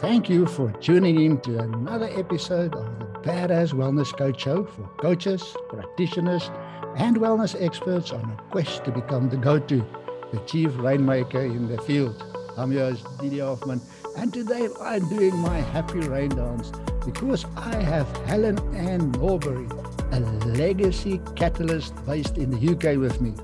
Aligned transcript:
Thank 0.00 0.30
you 0.30 0.46
for 0.46 0.70
tuning 0.74 1.20
in 1.20 1.40
to 1.40 1.58
another 1.58 2.08
episode 2.16 2.72
of 2.76 2.98
the 3.00 3.04
Badass 3.28 3.72
Wellness 3.72 4.16
Coach 4.16 4.42
Show 4.42 4.64
for 4.64 4.86
coaches, 5.00 5.56
practitioners, 5.68 6.52
and 6.96 7.16
wellness 7.16 7.60
experts 7.60 8.12
on 8.12 8.30
a 8.30 8.36
quest 8.52 8.84
to 8.84 8.92
become 8.92 9.28
the 9.28 9.36
go 9.36 9.58
to, 9.58 9.84
the 10.32 10.38
chief 10.46 10.70
rainmaker 10.76 11.40
in 11.40 11.66
the 11.66 11.82
field. 11.82 12.22
I'm 12.56 12.70
your 12.70 12.90
host, 12.90 13.08
Didi 13.18 13.40
Hoffman, 13.40 13.80
and 14.16 14.32
today 14.32 14.68
I'm 14.80 15.08
doing 15.08 15.34
my 15.34 15.58
happy 15.58 15.98
rain 15.98 16.28
dance 16.28 16.70
because 17.04 17.44
I 17.56 17.74
have 17.82 18.06
Helen 18.18 18.56
Ann 18.76 19.10
Norbury, 19.10 19.66
a 20.12 20.20
legacy 20.20 21.20
catalyst 21.34 21.92
based 22.06 22.38
in 22.38 22.50
the 22.50 22.72
UK 22.72 22.98
with 22.98 23.20
me. 23.20 23.34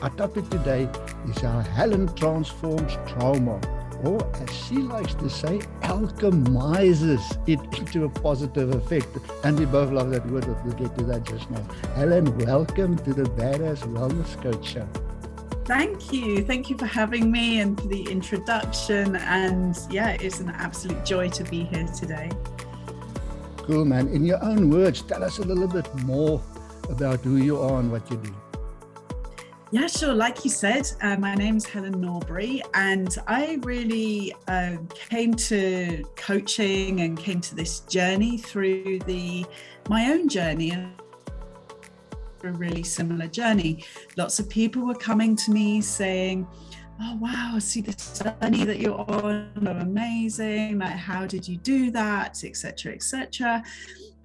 Our 0.00 0.10
topic 0.10 0.48
today 0.48 0.88
is 1.28 1.40
how 1.40 1.58
Helen 1.58 2.14
transforms 2.14 2.96
trauma, 3.08 3.60
or 4.04 4.24
as 4.36 4.50
she 4.54 4.76
likes 4.76 5.14
to 5.14 5.28
say, 5.28 5.58
alchemizes 5.82 7.22
it 7.48 7.60
into 7.78 8.04
a 8.04 8.08
positive 8.08 8.74
effect. 8.74 9.08
And 9.44 9.58
we 9.58 9.66
both 9.66 9.90
love 9.90 10.10
that 10.10 10.26
word, 10.26 10.46
but 10.46 10.64
we'll 10.64 10.74
get 10.74 10.96
to 10.98 11.04
that 11.04 11.24
just 11.24 11.50
now. 11.50 11.62
Helen, 11.94 12.36
welcome 12.38 12.96
to 12.98 13.14
the 13.14 13.24
Badass 13.24 13.82
Wellness 13.92 14.40
Coach 14.42 14.64
Show. 14.64 14.88
Thank 15.64 16.12
you. 16.12 16.42
Thank 16.44 16.70
you 16.70 16.78
for 16.78 16.86
having 16.86 17.30
me 17.30 17.60
and 17.60 17.78
for 17.78 17.88
the 17.88 18.02
introduction. 18.04 19.16
And 19.16 19.78
yeah, 19.90 20.16
it's 20.20 20.40
an 20.40 20.50
absolute 20.50 21.04
joy 21.04 21.28
to 21.30 21.44
be 21.44 21.64
here 21.64 21.86
today. 21.88 22.30
Cool, 23.58 23.84
man. 23.84 24.08
In 24.08 24.24
your 24.24 24.42
own 24.42 24.70
words, 24.70 25.02
tell 25.02 25.22
us 25.22 25.38
a 25.38 25.42
little 25.42 25.68
bit 25.68 25.94
more 25.96 26.40
about 26.88 27.20
who 27.20 27.36
you 27.36 27.60
are 27.60 27.80
and 27.80 27.92
what 27.92 28.10
you 28.10 28.16
do. 28.16 28.34
Yeah, 29.70 29.86
sure. 29.86 30.14
Like 30.14 30.44
you 30.44 30.50
said, 30.50 30.90
uh, 31.02 31.16
my 31.18 31.34
name's 31.34 31.66
Helen 31.66 32.00
Norbury, 32.00 32.62
and 32.72 33.14
I 33.26 33.58
really 33.62 34.34
uh, 34.46 34.78
came 34.94 35.34
to 35.34 36.02
coaching 36.16 37.02
and 37.02 37.18
came 37.18 37.42
to 37.42 37.54
this 37.54 37.80
journey 37.80 38.38
through 38.38 39.00
the 39.00 39.44
my 39.90 40.10
own 40.10 40.26
journey. 40.30 40.70
And 40.70 40.92
a 42.44 42.52
really 42.52 42.82
similar 42.82 43.26
journey. 43.26 43.84
Lots 44.16 44.38
of 44.38 44.48
people 44.48 44.86
were 44.86 44.94
coming 44.94 45.36
to 45.36 45.50
me 45.50 45.82
saying, 45.82 46.46
"Oh 47.02 47.18
wow, 47.20 47.52
I 47.56 47.58
see 47.58 47.82
this 47.82 48.20
journey 48.20 48.64
that 48.64 48.78
you're 48.78 48.98
on. 48.98 49.50
Amazing! 49.66 50.78
Like, 50.78 50.96
how 50.96 51.26
did 51.26 51.46
you 51.46 51.58
do 51.58 51.90
that? 51.90 52.42
Etc. 52.42 52.94
Etc." 52.94 53.62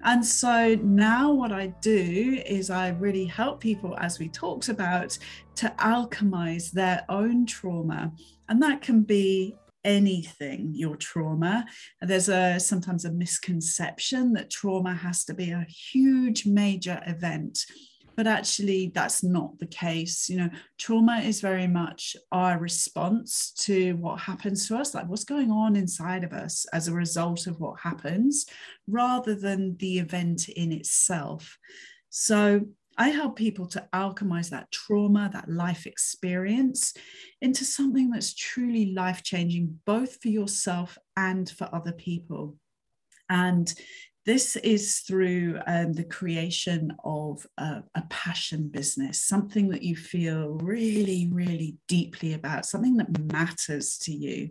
And 0.04 0.24
so 0.24 0.78
now 0.82 1.32
what 1.32 1.50
I 1.50 1.68
do 1.80 2.42
is 2.46 2.68
I 2.70 2.90
really 2.90 3.24
help 3.24 3.60
people, 3.60 3.96
as 3.98 4.18
we 4.18 4.28
talked 4.28 4.68
about, 4.68 5.18
to 5.56 5.74
alchemize 5.78 6.70
their 6.70 7.04
own 7.08 7.46
trauma. 7.46 8.12
And 8.48 8.62
that 8.62 8.82
can 8.82 9.02
be 9.02 9.56
anything 9.84 10.70
your 10.74 10.96
trauma 10.96 11.62
there's 12.00 12.30
a 12.30 12.58
sometimes 12.58 13.04
a 13.04 13.12
misconception 13.12 14.32
that 14.32 14.48
trauma 14.50 14.94
has 14.94 15.26
to 15.26 15.34
be 15.34 15.50
a 15.50 15.66
huge 15.68 16.46
major 16.46 17.02
event 17.06 17.66
but 18.16 18.26
actually 18.26 18.90
that's 18.94 19.22
not 19.22 19.58
the 19.58 19.66
case 19.66 20.28
you 20.28 20.36
know 20.36 20.48
trauma 20.78 21.18
is 21.18 21.40
very 21.40 21.66
much 21.66 22.16
our 22.32 22.58
response 22.58 23.52
to 23.52 23.92
what 23.94 24.20
happens 24.20 24.68
to 24.68 24.76
us 24.76 24.94
like 24.94 25.08
what's 25.08 25.24
going 25.24 25.50
on 25.50 25.76
inside 25.76 26.24
of 26.24 26.32
us 26.32 26.66
as 26.72 26.88
a 26.88 26.92
result 26.94 27.46
of 27.46 27.58
what 27.60 27.78
happens 27.80 28.46
rather 28.86 29.34
than 29.34 29.76
the 29.78 29.98
event 29.98 30.48
in 30.48 30.72
itself 30.72 31.58
so 32.10 32.60
I 32.96 33.08
help 33.08 33.36
people 33.36 33.66
to 33.68 33.88
alchemize 33.92 34.50
that 34.50 34.70
trauma, 34.70 35.28
that 35.32 35.50
life 35.50 35.86
experience 35.86 36.94
into 37.40 37.64
something 37.64 38.10
that's 38.10 38.34
truly 38.34 38.92
life 38.92 39.22
changing, 39.22 39.80
both 39.84 40.22
for 40.22 40.28
yourself 40.28 40.96
and 41.16 41.48
for 41.50 41.68
other 41.74 41.92
people. 41.92 42.56
And 43.28 43.72
this 44.26 44.56
is 44.56 45.00
through 45.00 45.58
um, 45.66 45.92
the 45.92 46.04
creation 46.04 46.92
of 47.04 47.46
a, 47.58 47.82
a, 47.94 48.02
passion 48.08 48.68
business, 48.68 49.22
something 49.22 49.68
that 49.68 49.82
you 49.82 49.96
feel 49.96 50.58
really, 50.62 51.28
really 51.30 51.76
deeply 51.88 52.32
about, 52.32 52.64
something 52.64 52.96
that 52.96 53.32
matters 53.32 53.98
to 53.98 54.12
you, 54.12 54.50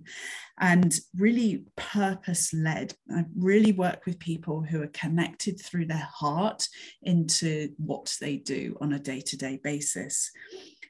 and 0.59 1.00
really 1.17 1.66
purpose 1.75 2.53
led. 2.53 2.94
I 3.12 3.25
really 3.35 3.72
work 3.72 4.06
with 4.06 4.19
people 4.19 4.62
who 4.62 4.83
are 4.83 4.88
connected 4.88 5.59
through 5.59 5.88
their 5.88 6.09
heart 6.13 6.67
into 7.01 7.69
what 7.78 8.16
they 8.22 8.38
do 8.38 8.78
on 8.79 8.94
a 8.94 9.00
day 9.00 9.22
to 9.22 9.38
day 9.38 9.59
basis. 9.63 10.29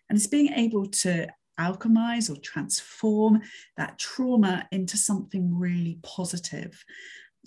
And 0.10 0.18
it's 0.18 0.28
being 0.28 0.52
able 0.54 0.88
to 0.88 1.28
alchemize 1.60 2.30
or 2.30 2.40
transform 2.42 3.42
that 3.78 3.98
trauma 3.98 4.68
into 4.72 4.98
something 4.98 5.58
really 5.58 6.00
positive. 6.04 6.84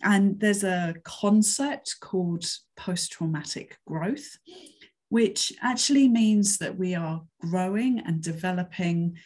And 0.03 0.39
there's 0.39 0.65
a 0.65 0.95
concept 1.05 1.97
called 2.01 2.45
post 2.77 3.13
traumatic 3.13 3.79
growth, 3.87 4.39
which 5.09 5.53
actually 5.63 6.09
means 6.09 6.59
that 6.59 6.77
we 6.77 6.95
are 6.95 7.23
growing 7.41 8.01
and 8.01 8.23
developing 8.23 9.17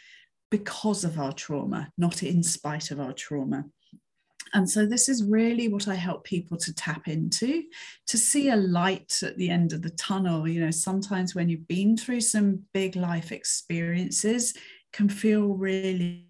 because 0.50 1.04
of 1.04 1.18
our 1.18 1.32
trauma, 1.32 1.90
not 1.96 2.22
in 2.22 2.42
spite 2.42 2.90
of 2.90 3.00
our 3.00 3.12
trauma. 3.12 3.64
And 4.52 4.68
so, 4.68 4.84
this 4.84 5.08
is 5.08 5.24
really 5.24 5.68
what 5.68 5.86
I 5.86 5.94
help 5.94 6.24
people 6.24 6.56
to 6.58 6.74
tap 6.74 7.06
into 7.06 7.62
to 8.08 8.18
see 8.18 8.48
a 8.48 8.56
light 8.56 9.20
at 9.22 9.36
the 9.36 9.48
end 9.48 9.72
of 9.72 9.82
the 9.82 9.90
tunnel. 9.90 10.48
You 10.48 10.64
know, 10.64 10.72
sometimes 10.72 11.34
when 11.34 11.48
you've 11.48 11.68
been 11.68 11.96
through 11.96 12.22
some 12.22 12.64
big 12.72 12.96
life 12.96 13.30
experiences, 13.30 14.54
can 14.92 15.08
feel 15.08 15.54
really 15.54 16.26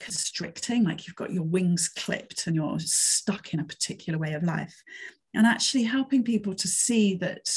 constricting, 0.00 0.84
like 0.84 1.06
you've 1.06 1.16
got 1.16 1.32
your 1.32 1.44
wings 1.44 1.88
clipped 1.88 2.46
and 2.46 2.56
you're 2.56 2.78
stuck 2.80 3.54
in 3.54 3.60
a 3.60 3.64
particular 3.64 4.18
way 4.18 4.32
of 4.32 4.42
life. 4.42 4.82
And 5.34 5.46
actually 5.46 5.84
helping 5.84 6.24
people 6.24 6.54
to 6.54 6.66
see 6.66 7.14
that 7.16 7.54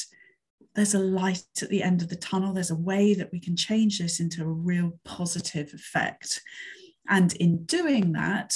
there's 0.75 0.93
a 0.93 0.99
light 0.99 1.43
at 1.61 1.69
the 1.69 1.83
end 1.83 2.01
of 2.01 2.09
the 2.09 2.15
tunnel, 2.15 2.53
there's 2.53 2.71
a 2.71 2.75
way 2.75 3.13
that 3.13 3.31
we 3.31 3.39
can 3.39 3.55
change 3.55 3.99
this 3.99 4.19
into 4.19 4.43
a 4.43 4.47
real 4.47 4.99
positive 5.05 5.73
effect. 5.73 6.41
And 7.07 7.33
in 7.35 7.65
doing 7.65 8.13
that, 8.13 8.55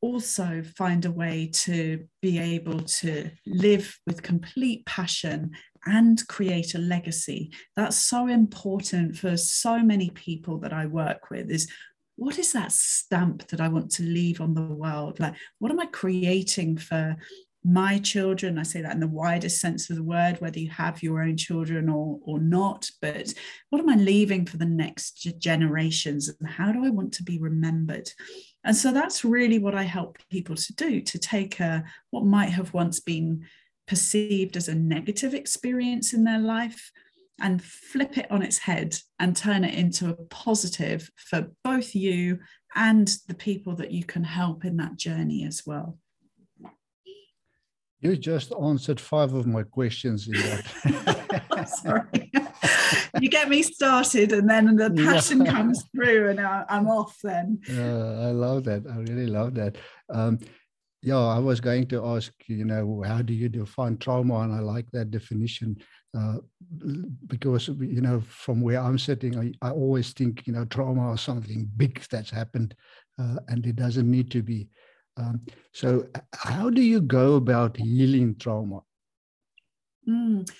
also 0.00 0.62
find 0.76 1.04
a 1.04 1.10
way 1.10 1.50
to 1.52 2.04
be 2.22 2.38
able 2.38 2.80
to 2.80 3.30
live 3.46 3.98
with 4.06 4.22
complete 4.22 4.86
passion 4.86 5.50
and 5.86 6.26
create 6.28 6.74
a 6.74 6.78
legacy 6.78 7.52
that's 7.74 7.96
so 7.96 8.28
important 8.28 9.16
for 9.16 9.36
so 9.36 9.78
many 9.78 10.10
people 10.10 10.58
that 10.58 10.72
i 10.72 10.86
work 10.86 11.30
with 11.30 11.50
is 11.50 11.68
what 12.18 12.36
is 12.36 12.52
that 12.52 12.72
stamp 12.72 13.46
that 13.46 13.60
I 13.60 13.68
want 13.68 13.92
to 13.92 14.02
leave 14.02 14.40
on 14.40 14.52
the 14.52 14.60
world? 14.62 15.20
Like, 15.20 15.34
what 15.60 15.70
am 15.70 15.78
I 15.78 15.86
creating 15.86 16.76
for 16.76 17.16
my 17.64 17.98
children? 17.98 18.58
I 18.58 18.64
say 18.64 18.82
that 18.82 18.92
in 18.92 18.98
the 18.98 19.06
widest 19.06 19.60
sense 19.60 19.88
of 19.88 19.94
the 19.94 20.02
word, 20.02 20.40
whether 20.40 20.58
you 20.58 20.68
have 20.70 21.00
your 21.00 21.22
own 21.22 21.36
children 21.36 21.88
or, 21.88 22.18
or 22.22 22.40
not. 22.40 22.90
But 23.00 23.32
what 23.70 23.80
am 23.80 23.88
I 23.88 23.94
leaving 23.94 24.46
for 24.46 24.56
the 24.56 24.66
next 24.66 25.14
generations? 25.38 26.28
And 26.28 26.48
how 26.48 26.72
do 26.72 26.84
I 26.84 26.90
want 26.90 27.12
to 27.14 27.22
be 27.22 27.38
remembered? 27.38 28.10
And 28.64 28.74
so 28.74 28.90
that's 28.90 29.24
really 29.24 29.60
what 29.60 29.76
I 29.76 29.84
help 29.84 30.18
people 30.28 30.56
to 30.56 30.74
do 30.74 31.00
to 31.00 31.18
take 31.20 31.60
a, 31.60 31.84
what 32.10 32.24
might 32.24 32.50
have 32.50 32.74
once 32.74 32.98
been 32.98 33.46
perceived 33.86 34.56
as 34.56 34.66
a 34.66 34.74
negative 34.74 35.34
experience 35.34 36.12
in 36.12 36.24
their 36.24 36.40
life 36.40 36.90
and 37.40 37.62
flip 37.62 38.18
it 38.18 38.30
on 38.30 38.42
its 38.42 38.58
head 38.58 38.96
and 39.18 39.36
turn 39.36 39.64
it 39.64 39.74
into 39.74 40.10
a 40.10 40.14
positive 40.14 41.10
for 41.16 41.48
both 41.62 41.94
you 41.94 42.38
and 42.74 43.16
the 43.28 43.34
people 43.34 43.74
that 43.76 43.90
you 43.90 44.04
can 44.04 44.24
help 44.24 44.64
in 44.64 44.76
that 44.76 44.96
journey 44.96 45.44
as 45.44 45.62
well. 45.66 45.98
You 48.00 48.16
just 48.16 48.52
answered 48.52 49.00
five 49.00 49.34
of 49.34 49.46
my 49.46 49.64
questions 49.64 50.28
in 50.28 50.34
that. 50.34 51.68
Sorry. 51.82 52.30
you 53.20 53.28
get 53.28 53.48
me 53.48 53.62
started 53.62 54.32
and 54.32 54.48
then 54.48 54.76
the 54.76 54.90
passion 54.90 55.44
yeah. 55.44 55.50
comes 55.50 55.82
through 55.94 56.30
and 56.30 56.40
I'm 56.40 56.86
off 56.88 57.16
then. 57.24 57.60
Uh, 57.68 58.28
I 58.28 58.30
love 58.30 58.64
that. 58.64 58.84
I 58.86 58.98
really 58.98 59.26
love 59.26 59.54
that. 59.54 59.76
Um, 60.08 60.38
yeah, 61.02 61.18
I 61.18 61.38
was 61.38 61.60
going 61.60 61.86
to 61.88 62.04
ask, 62.06 62.32
you 62.46 62.64
know, 62.64 63.02
how 63.06 63.22
do 63.22 63.32
you 63.32 63.48
define 63.48 63.98
trauma? 63.98 64.40
And 64.40 64.52
I 64.52 64.60
like 64.60 64.86
that 64.92 65.10
definition 65.10 65.76
uh, 66.18 66.38
because, 67.26 67.68
you 67.68 68.00
know, 68.00 68.20
from 68.28 68.60
where 68.60 68.80
I'm 68.80 68.98
sitting, 68.98 69.38
I, 69.38 69.52
I, 69.66 69.70
always 69.70 70.12
think, 70.12 70.46
you 70.46 70.52
know, 70.52 70.64
trauma 70.64 71.10
or 71.10 71.18
something 71.18 71.68
big 71.76 72.02
that's 72.10 72.30
happened, 72.30 72.74
uh, 73.20 73.36
and 73.48 73.64
it 73.66 73.76
doesn't 73.76 74.10
need 74.10 74.30
to 74.32 74.42
be. 74.42 74.68
Um, 75.16 75.42
so, 75.72 76.06
how 76.34 76.70
do 76.70 76.82
you 76.82 77.00
go 77.00 77.34
about 77.34 77.76
healing 77.76 78.36
trauma? 78.38 78.80
Mm. 80.08 80.50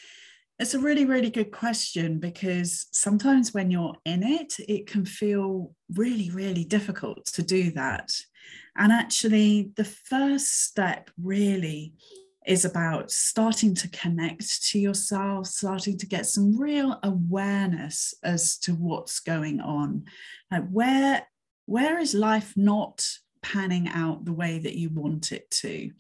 It's 0.59 0.75
a 0.75 0.81
really, 0.81 1.05
really 1.05 1.31
good 1.31 1.53
question 1.53 2.19
because 2.19 2.87
sometimes 2.91 3.55
when 3.55 3.71
you're 3.71 3.95
in 4.05 4.25
it, 4.25 4.55
it 4.69 4.89
can 4.89 5.05
feel 5.05 5.73
really, 5.95 6.31
really 6.31 6.65
difficult 6.65 7.27
to 7.27 7.43
do 7.43 7.71
that. 7.73 8.11
And 8.77 8.93
actually, 8.93 9.71
the 9.77 9.85
first 9.85 10.65
step 10.65 11.11
really 11.23 11.95
is 12.49 12.65
about 12.65 13.11
starting 13.11 13.75
to 13.75 13.89
connect 13.91 14.65
to 14.71 14.79
yourself, 14.79 15.47
starting 15.47 15.99
to 15.99 16.07
get 16.07 16.25
some 16.25 16.59
real 16.59 16.99
awareness 17.03 18.15
as 18.25 18.57
to 18.57 18.73
what's 18.75 19.21
going 19.21 19.61
on. 19.61 20.05
Like 20.51 20.67
where, 20.71 21.29
where 21.67 21.99
is 21.99 22.15
life 22.15 22.55
not 22.57 23.07
panning 23.43 23.87
out 23.89 24.25
the 24.25 24.33
way 24.33 24.59
that 24.61 24.77
you 24.77 24.89
want 24.89 25.31
it 25.31 25.51
to. 25.51 25.91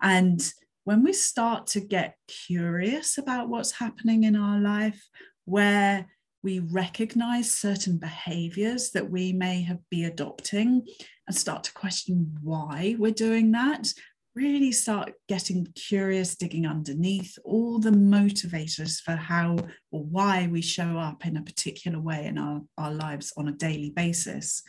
And 0.00 0.40
when 0.84 1.02
we 1.02 1.12
start 1.12 1.66
to 1.68 1.80
get 1.80 2.16
curious 2.28 3.18
about 3.18 3.48
what's 3.48 3.72
happening 3.72 4.22
in 4.22 4.36
our 4.36 4.60
life, 4.60 5.04
where 5.46 6.06
we 6.44 6.60
recognize 6.60 7.52
certain 7.52 7.98
behaviors 7.98 8.90
that 8.92 9.10
we 9.10 9.32
may 9.32 9.62
have 9.62 9.78
be 9.90 10.04
adopting 10.04 10.86
and 11.26 11.36
start 11.36 11.64
to 11.64 11.72
question 11.72 12.36
why 12.40 12.94
we're 12.98 13.12
doing 13.12 13.50
that 13.52 13.92
really 14.34 14.72
start 14.72 15.12
getting 15.28 15.66
curious 15.74 16.34
digging 16.36 16.66
underneath 16.66 17.38
all 17.44 17.78
the 17.78 17.90
motivators 17.90 19.00
for 19.00 19.12
how 19.12 19.56
or 19.90 20.04
why 20.04 20.48
we 20.50 20.62
show 20.62 20.96
up 20.98 21.26
in 21.26 21.36
a 21.36 21.42
particular 21.42 22.00
way 22.00 22.24
in 22.26 22.38
our, 22.38 22.60
our 22.78 22.92
lives 22.92 23.32
on 23.36 23.48
a 23.48 23.52
daily 23.52 23.90
basis 23.90 24.62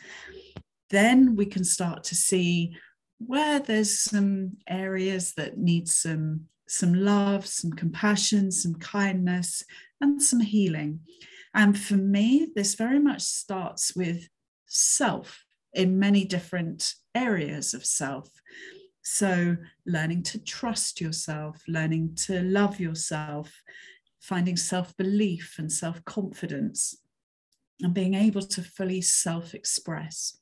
then 0.90 1.34
we 1.34 1.46
can 1.46 1.64
start 1.64 2.04
to 2.04 2.14
see 2.14 2.76
where 3.18 3.58
there's 3.58 4.00
some 4.00 4.52
areas 4.68 5.32
that 5.34 5.56
need 5.56 5.88
some 5.88 6.42
some 6.68 6.94
love 6.94 7.46
some 7.46 7.72
compassion 7.72 8.50
some 8.52 8.74
kindness 8.74 9.64
and 10.00 10.22
some 10.22 10.40
healing 10.40 11.00
and 11.54 11.78
for 11.78 11.94
me, 11.94 12.48
this 12.54 12.74
very 12.74 12.98
much 12.98 13.22
starts 13.22 13.94
with 13.94 14.28
self 14.66 15.44
in 15.72 15.98
many 16.00 16.24
different 16.24 16.94
areas 17.14 17.74
of 17.74 17.86
self. 17.86 18.28
So, 19.04 19.56
learning 19.84 20.22
to 20.24 20.38
trust 20.38 21.00
yourself, 21.00 21.62
learning 21.68 22.16
to 22.26 22.40
love 22.40 22.80
yourself, 22.80 23.62
finding 24.20 24.56
self 24.56 24.96
belief 24.96 25.56
and 25.58 25.70
self 25.70 26.02
confidence, 26.06 26.96
and 27.82 27.92
being 27.92 28.14
able 28.14 28.40
to 28.40 28.62
fully 28.62 29.02
self 29.02 29.54
express. 29.54 30.38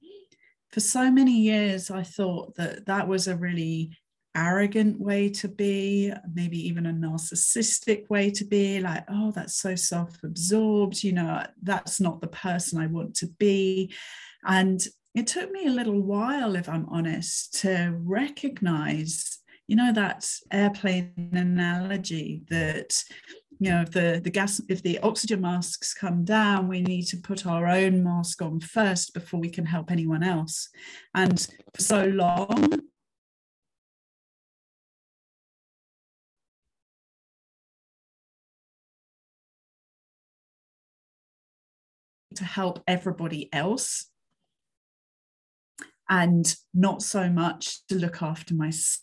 For 0.70 0.80
so 0.80 1.10
many 1.10 1.40
years, 1.40 1.90
I 1.90 2.04
thought 2.04 2.54
that 2.54 2.86
that 2.86 3.08
was 3.08 3.26
a 3.26 3.36
really 3.36 3.98
arrogant 4.34 4.98
way 4.98 5.28
to 5.28 5.48
be, 5.48 6.12
maybe 6.32 6.66
even 6.68 6.86
a 6.86 6.92
narcissistic 6.92 8.08
way 8.08 8.30
to 8.30 8.44
be, 8.44 8.78
like, 8.80 9.04
oh, 9.08 9.32
that's 9.32 9.56
so 9.56 9.74
self 9.74 10.22
absorbed, 10.22 11.02
you 11.02 11.12
know, 11.12 11.44
that's 11.62 12.00
not 12.00 12.20
the 12.20 12.28
person 12.28 12.80
I 12.80 12.86
want 12.86 13.16
to 13.16 13.26
be. 13.38 13.92
And 14.44 14.80
it 15.14 15.26
took 15.26 15.50
me 15.50 15.66
a 15.66 15.70
little 15.70 16.00
while, 16.00 16.56
if 16.56 16.68
I'm 16.68 16.86
honest, 16.88 17.60
to 17.60 17.94
recognize, 17.98 19.38
you 19.66 19.76
know, 19.76 19.92
that 19.92 20.28
airplane 20.50 21.30
analogy 21.32 22.42
that 22.48 23.02
you 23.58 23.70
know 23.70 23.82
if 23.82 23.92
the 23.92 24.20
the 24.24 24.30
gas 24.30 24.60
if 24.68 24.82
the 24.82 24.98
oxygen 25.00 25.42
masks 25.42 25.94
come 25.94 26.24
down 26.24 26.66
we 26.66 26.80
need 26.80 27.04
to 27.04 27.16
put 27.16 27.46
our 27.46 27.68
own 27.68 28.02
mask 28.02 28.42
on 28.42 28.58
first 28.58 29.14
before 29.14 29.38
we 29.38 29.50
can 29.50 29.66
help 29.66 29.90
anyone 29.90 30.22
else. 30.22 30.68
And 31.14 31.38
for 31.74 31.82
so 31.82 32.06
long 32.06 32.80
to 42.34 42.44
help 42.44 42.82
everybody 42.88 43.52
else 43.52 44.06
and 46.12 46.54
not 46.74 47.00
so 47.00 47.30
much 47.30 47.86
to 47.86 47.94
look 47.94 48.20
after 48.20 48.52
myself. 48.52 48.98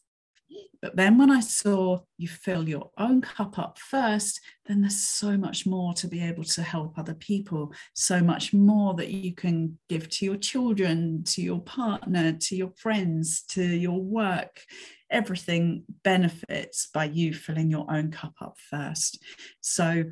But 0.79 0.95
then 0.95 1.17
when 1.17 1.31
I 1.31 1.39
saw 1.39 2.01
you 2.19 2.27
fill 2.27 2.69
your 2.69 2.91
own 2.99 3.19
cup 3.21 3.57
up 3.57 3.79
first, 3.79 4.39
then 4.67 4.81
there's 4.81 5.01
so 5.01 5.35
much 5.35 5.65
more 5.65 5.93
to 5.95 6.07
be 6.07 6.23
able 6.23 6.43
to 6.43 6.61
help 6.61 6.99
other 6.99 7.15
people, 7.15 7.73
so 7.95 8.21
much 8.21 8.53
more 8.53 8.93
that 8.93 9.09
you 9.09 9.33
can 9.33 9.79
give 9.89 10.07
to 10.09 10.25
your 10.25 10.37
children, 10.37 11.23
to 11.25 11.41
your 11.41 11.61
partner, 11.61 12.33
to 12.33 12.55
your 12.55 12.71
friends, 12.77 13.41
to 13.49 13.63
your 13.63 13.99
work. 13.99 14.61
Everything 15.09 15.85
benefits 16.03 16.89
by 16.93 17.05
you 17.05 17.33
filling 17.33 17.71
your 17.71 17.91
own 17.91 18.11
cup 18.11 18.35
up 18.39 18.55
first. 18.69 19.21
So 19.61 20.03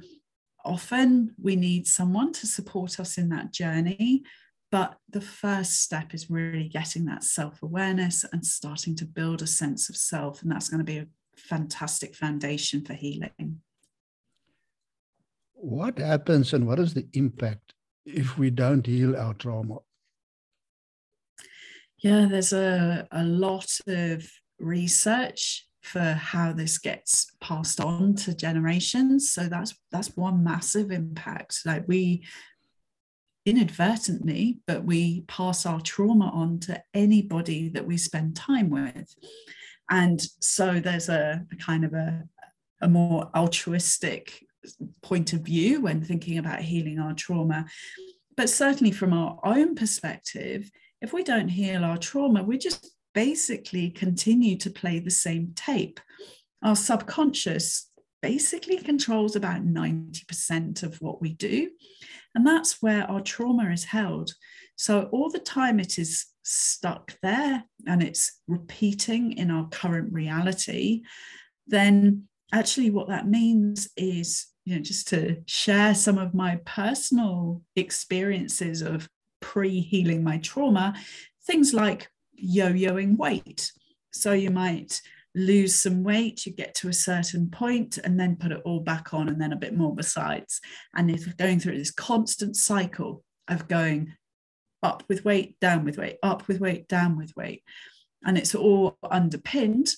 often 0.65 1.35
we 1.39 1.55
need 1.55 1.85
someone 1.85 2.33
to 2.33 2.47
support 2.47 2.99
us 2.99 3.19
in 3.19 3.29
that 3.29 3.53
journey. 3.53 4.23
But 4.71 4.97
the 5.09 5.21
first 5.21 5.81
step 5.81 6.13
is 6.13 6.29
really 6.29 6.67
getting 6.67 7.05
that 7.05 7.23
self 7.23 7.63
awareness 7.63 8.25
and 8.31 8.45
starting 8.45 8.95
to 8.97 9.05
build 9.05 9.41
a 9.41 9.47
sense 9.47 9.89
of 9.89 9.95
self. 9.95 10.41
And 10.41 10.51
that's 10.51 10.69
going 10.69 10.79
to 10.79 10.83
be 10.83 10.97
a 10.97 11.07
fantastic 11.37 12.15
foundation 12.15 12.83
for 12.83 12.93
healing. 12.93 13.61
What 15.53 15.99
happens 15.99 16.53
and 16.53 16.67
what 16.67 16.79
is 16.79 16.93
the 16.93 17.07
impact 17.13 17.73
if 18.05 18.37
we 18.37 18.49
don't 18.49 18.85
heal 18.85 19.15
our 19.15 19.33
trauma? 19.33 19.77
Yeah, 21.99 22.27
there's 22.29 22.53
a, 22.53 23.07
a 23.11 23.23
lot 23.23 23.69
of 23.87 24.29
research 24.59 25.67
for 25.81 26.13
how 26.13 26.51
this 26.51 26.77
gets 26.77 27.31
passed 27.39 27.79
on 27.79 28.13
to 28.13 28.35
generations 28.35 29.31
so 29.31 29.47
that's 29.47 29.73
that's 29.91 30.17
one 30.17 30.43
massive 30.43 30.91
impact 30.91 31.61
like 31.65 31.87
we 31.87 32.25
inadvertently 33.47 34.59
but 34.67 34.83
we 34.83 35.21
pass 35.21 35.65
our 35.65 35.81
trauma 35.81 36.29
on 36.33 36.59
to 36.59 36.81
anybody 36.93 37.69
that 37.69 37.85
we 37.85 37.97
spend 37.97 38.35
time 38.35 38.69
with 38.69 39.15
and 39.89 40.21
so 40.41 40.79
there's 40.79 41.09
a, 41.09 41.45
a 41.51 41.55
kind 41.55 41.85
of 41.85 41.93
a, 41.93 42.23
a 42.81 42.87
more 42.87 43.29
altruistic 43.35 44.43
point 45.01 45.33
of 45.33 45.41
view 45.41 45.81
when 45.81 46.03
thinking 46.03 46.37
about 46.37 46.59
healing 46.59 46.99
our 46.99 47.13
trauma 47.13 47.65
but 48.35 48.49
certainly 48.49 48.91
from 48.91 49.13
our 49.13 49.39
own 49.43 49.75
perspective 49.75 50.69
if 51.01 51.13
we 51.13 51.23
don't 51.23 51.49
heal 51.49 51.83
our 51.83 51.97
trauma 51.97 52.43
we're 52.43 52.57
just 52.57 52.91
basically 53.17 53.89
continue 53.89 54.55
to 54.55 54.69
play 54.69 54.99
the 54.99 55.09
same 55.09 55.51
tape. 55.55 55.99
Our 56.61 56.75
subconscious 56.75 57.89
basically 58.21 58.77
controls 58.77 59.35
about 59.35 59.65
90% 59.65 60.83
of 60.83 61.01
what 61.01 61.19
we 61.19 61.33
do. 61.33 61.71
And 62.37 62.45
that's 62.45 62.83
where 62.83 63.09
our 63.09 63.19
trauma 63.19 63.71
is 63.71 63.83
held. 63.83 64.31
So, 64.75 65.09
all 65.11 65.31
the 65.31 65.39
time 65.39 65.79
it 65.79 65.97
is 65.97 66.27
stuck 66.43 67.17
there 67.23 67.63
and 67.87 68.03
it's 68.03 68.41
repeating 68.47 69.31
in 69.39 69.49
our 69.49 69.67
current 69.69 70.13
reality, 70.13 71.01
then 71.65 72.27
actually 72.53 72.91
what 72.91 73.07
that 73.07 73.27
means 73.27 73.89
is, 73.97 74.45
you 74.65 74.75
know, 74.75 74.81
just 74.83 75.07
to 75.07 75.37
share 75.47 75.95
some 75.95 76.19
of 76.19 76.35
my 76.35 76.57
personal 76.57 77.63
experiences 77.75 78.83
of 78.83 79.09
pre 79.39 79.81
healing 79.81 80.23
my 80.23 80.37
trauma, 80.37 80.93
things 81.47 81.73
like 81.73 82.07
yo-yoing 82.35 83.17
weight. 83.17 83.71
So 84.11 84.33
you 84.33 84.51
might 84.51 85.01
lose 85.37 85.75
some 85.75 86.03
weight, 86.03 86.45
you 86.45 86.51
get 86.51 86.73
to 86.75 86.89
a 86.89 86.93
certain 86.93 87.49
point, 87.49 87.97
and 87.99 88.19
then 88.19 88.35
put 88.35 88.51
it 88.51 88.61
all 88.65 88.79
back 88.79 89.13
on, 89.13 89.29
and 89.29 89.39
then 89.39 89.53
a 89.53 89.57
bit 89.57 89.75
more 89.75 89.95
besides. 89.95 90.59
And 90.95 91.11
if 91.11 91.37
going 91.37 91.59
through 91.59 91.77
this 91.77 91.91
constant 91.91 92.55
cycle 92.55 93.23
of 93.47 93.67
going 93.67 94.13
up 94.83 95.03
with 95.07 95.23
weight, 95.23 95.59
down 95.59 95.85
with 95.85 95.97
weight, 95.97 96.17
up 96.23 96.47
with 96.47 96.59
weight, 96.59 96.87
down 96.87 97.17
with 97.17 97.33
weight. 97.35 97.63
And 98.25 98.37
it's 98.37 98.55
all 98.55 98.97
underpinned, 99.09 99.93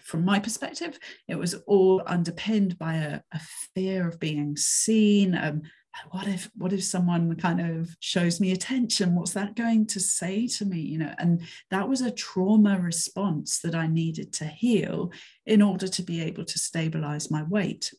from 0.00 0.24
my 0.24 0.40
perspective, 0.40 0.98
it 1.28 1.36
was 1.36 1.54
all 1.66 2.02
underpinned 2.06 2.78
by 2.78 2.94
a, 2.94 3.20
a 3.32 3.40
fear 3.74 4.08
of 4.08 4.18
being 4.18 4.56
seen, 4.56 5.36
um, 5.36 5.62
what 6.10 6.26
if 6.26 6.50
what 6.56 6.72
if 6.72 6.84
someone 6.84 7.34
kind 7.36 7.60
of 7.60 7.96
shows 8.00 8.40
me 8.40 8.52
attention? 8.52 9.14
What's 9.14 9.32
that 9.32 9.56
going 9.56 9.86
to 9.88 10.00
say 10.00 10.46
to 10.46 10.64
me? 10.64 10.80
You 10.80 10.98
know 10.98 11.14
and 11.18 11.42
that 11.70 11.88
was 11.88 12.00
a 12.00 12.10
trauma 12.10 12.78
response 12.78 13.58
that 13.60 13.74
i 13.74 13.86
needed 13.86 14.32
to 14.34 14.44
heal 14.44 15.12
in 15.46 15.62
order 15.62 15.88
to 15.88 16.02
be 16.02 16.22
able 16.22 16.44
to 16.44 16.58
stabilize 16.58 17.30
my 17.30 17.42
weight. 17.42 17.92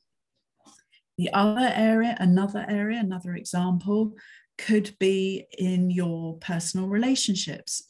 The 1.18 1.32
other 1.34 1.72
area 1.76 2.16
another 2.20 2.66
area 2.68 3.00
another 3.00 3.36
example 3.36 4.14
could 4.58 4.96
be 5.00 5.46
in 5.58 5.90
your 5.90 6.38
personal 6.38 6.88
relationships. 6.88 7.88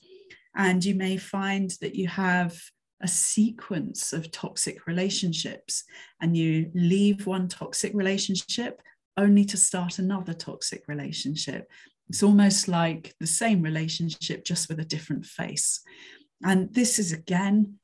And 0.55 0.83
you 0.83 0.95
may 0.95 1.17
find 1.17 1.71
that 1.81 1.95
you 1.95 2.07
have 2.07 2.59
a 3.01 3.07
sequence 3.07 4.13
of 4.13 4.31
toxic 4.31 4.85
relationships 4.85 5.83
and 6.21 6.37
you 6.37 6.71
leave 6.73 7.25
one 7.25 7.47
toxic 7.47 7.93
relationship 7.93 8.81
only 9.17 9.45
to 9.45 9.57
start 9.57 9.99
another 9.99 10.33
toxic 10.33 10.83
relationship. 10.87 11.69
It's 12.09 12.23
almost 12.23 12.67
like 12.67 13.13
the 13.19 13.27
same 13.27 13.61
relationship, 13.61 14.43
just 14.43 14.69
with 14.69 14.79
a 14.79 14.85
different 14.85 15.25
face. 15.25 15.81
And 16.43 16.73
this 16.73 16.99
is 16.99 17.11
again 17.11 17.75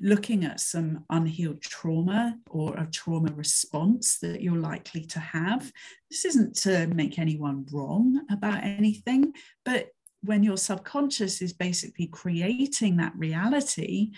looking 0.00 0.44
at 0.44 0.60
some 0.60 1.04
unhealed 1.10 1.60
trauma 1.60 2.36
or 2.48 2.76
a 2.76 2.86
trauma 2.92 3.32
response 3.34 4.18
that 4.18 4.40
you're 4.40 4.56
likely 4.56 5.04
to 5.04 5.18
have. 5.18 5.70
This 6.10 6.24
isn't 6.24 6.54
to 6.58 6.86
make 6.88 7.18
anyone 7.18 7.66
wrong 7.72 8.24
about 8.30 8.62
anything, 8.62 9.32
but 9.64 9.88
when 10.22 10.42
your 10.42 10.56
subconscious 10.56 11.42
is 11.42 11.52
basically 11.52 12.06
creating 12.06 12.98
that 12.98 13.14
reality, 13.16 14.12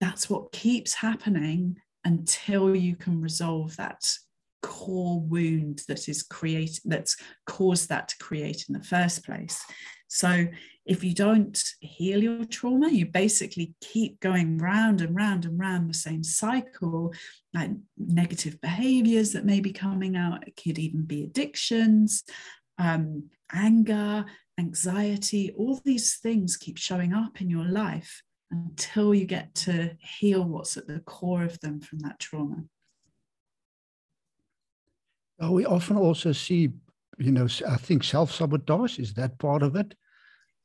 that's 0.00 0.28
what 0.28 0.52
keeps 0.52 0.94
happening 0.94 1.76
until 2.04 2.74
you 2.74 2.96
can 2.96 3.20
resolve 3.20 3.76
that 3.76 4.04
core 4.66 5.20
wound 5.20 5.82
that 5.88 6.08
is 6.08 6.22
create 6.22 6.80
that's 6.84 7.16
caused 7.46 7.88
that 7.88 8.08
to 8.08 8.16
create 8.18 8.64
in 8.68 8.72
the 8.74 8.84
first 8.84 9.24
place. 9.24 9.62
So 10.08 10.46
if 10.86 11.02
you 11.02 11.14
don't 11.14 11.60
heal 11.80 12.22
your 12.22 12.44
trauma, 12.44 12.90
you 12.90 13.06
basically 13.06 13.74
keep 13.80 14.20
going 14.20 14.58
round 14.58 15.00
and 15.00 15.16
round 15.16 15.44
and 15.44 15.58
round 15.58 15.88
the 15.88 15.94
same 15.94 16.22
cycle, 16.22 17.12
like 17.52 17.70
negative 17.96 18.60
behaviors 18.60 19.32
that 19.32 19.46
may 19.46 19.60
be 19.60 19.72
coming 19.72 20.16
out. 20.16 20.46
It 20.46 20.60
could 20.62 20.78
even 20.78 21.04
be 21.04 21.24
addictions, 21.24 22.22
um, 22.78 23.30
anger, 23.52 24.26
anxiety, 24.58 25.52
all 25.56 25.80
these 25.84 26.16
things 26.16 26.56
keep 26.56 26.78
showing 26.78 27.12
up 27.12 27.40
in 27.40 27.50
your 27.50 27.64
life 27.64 28.22
until 28.50 29.14
you 29.14 29.26
get 29.26 29.54
to 29.54 29.96
heal 29.98 30.44
what's 30.44 30.76
at 30.76 30.86
the 30.86 31.00
core 31.00 31.44
of 31.44 31.58
them 31.60 31.80
from 31.80 31.98
that 32.00 32.18
trauma. 32.20 32.62
We 35.40 35.66
often 35.66 35.96
also 35.96 36.32
see, 36.32 36.70
you 37.18 37.32
know, 37.32 37.46
I 37.68 37.76
think 37.76 38.04
self 38.04 38.32
sabotage 38.32 38.98
is 38.98 39.14
that 39.14 39.38
part 39.38 39.62
of 39.62 39.76
it. 39.76 39.94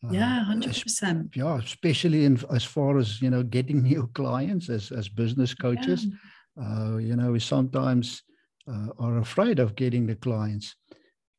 Yeah, 0.09 0.39
uh, 0.41 0.43
hundred 0.45 0.81
percent. 0.81 1.35
Yeah, 1.35 1.57
especially 1.57 2.25
in 2.25 2.39
as 2.53 2.63
far 2.63 2.97
as 2.97 3.21
you 3.21 3.29
know, 3.29 3.43
getting 3.43 3.83
new 3.91 4.09
clients 4.13 4.69
as 4.69 4.91
as 4.91 5.09
business 5.09 5.53
coaches. 5.53 6.05
Yeah. 6.05 6.15
Uh, 6.61 6.97
you 6.97 7.15
know, 7.15 7.31
we 7.31 7.39
sometimes 7.39 8.23
uh, 8.67 8.89
are 8.99 9.17
afraid 9.19 9.59
of 9.59 9.75
getting 9.75 10.05
the 10.05 10.15
clients. 10.15 10.75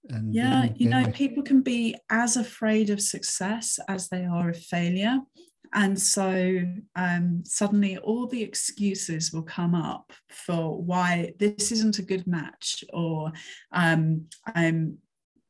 And 0.09 0.35
yeah, 0.35 0.63
then, 0.63 0.75
you 0.77 0.89
know, 0.89 1.11
people 1.11 1.43
can 1.43 1.61
be 1.61 1.95
as 2.11 2.37
afraid 2.37 2.91
of 2.91 3.01
success 3.01 3.79
as 3.87 4.09
they 4.09 4.25
are 4.25 4.51
of 4.51 4.57
failure. 4.57 5.21
And 5.73 6.00
so 6.00 6.62
um, 6.97 7.43
suddenly 7.45 7.97
all 7.99 8.27
the 8.27 8.43
excuses 8.43 9.33
will 9.33 9.43
come 9.43 9.75
up 9.75 10.12
for 10.29 10.81
why 10.83 11.33
this 11.39 11.71
isn't 11.73 11.99
a 11.99 12.03
good 12.03 12.27
match, 12.27 12.85
or 12.93 13.33
um, 13.73 14.27
I'm 14.55 14.99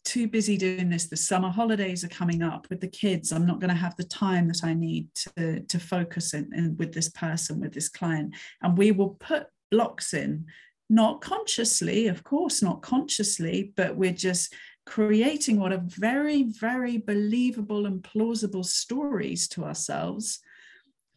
too 0.04 0.28
busy 0.28 0.56
doing 0.56 0.90
this. 0.90 1.06
The 1.06 1.16
summer 1.16 1.50
holidays 1.50 2.04
are 2.04 2.08
coming 2.08 2.42
up 2.42 2.66
with 2.68 2.80
the 2.80 2.88
kids. 2.88 3.32
I'm 3.32 3.46
not 3.46 3.60
going 3.60 3.70
to 3.70 3.76
have 3.76 3.96
the 3.96 4.04
time 4.04 4.48
that 4.48 4.62
I 4.64 4.74
need 4.74 5.08
to, 5.36 5.60
to 5.60 5.78
focus 5.78 6.34
in, 6.34 6.50
in 6.54 6.76
with 6.76 6.92
this 6.92 7.08
person, 7.10 7.60
with 7.60 7.72
this 7.72 7.88
client. 7.88 8.34
And 8.62 8.76
we 8.76 8.92
will 8.92 9.16
put 9.20 9.46
blocks 9.70 10.14
in 10.14 10.46
not 10.90 11.20
consciously, 11.20 12.08
of 12.08 12.24
course, 12.24 12.62
not 12.62 12.82
consciously, 12.82 13.72
but 13.76 13.96
we're 13.96 14.12
just 14.12 14.52
creating 14.86 15.58
what 15.58 15.72
are 15.72 15.82
very, 15.84 16.44
very 16.44 16.98
believable 16.98 17.86
and 17.86 18.02
plausible 18.02 18.64
stories 18.64 19.48
to 19.48 19.64
ourselves. 19.64 20.40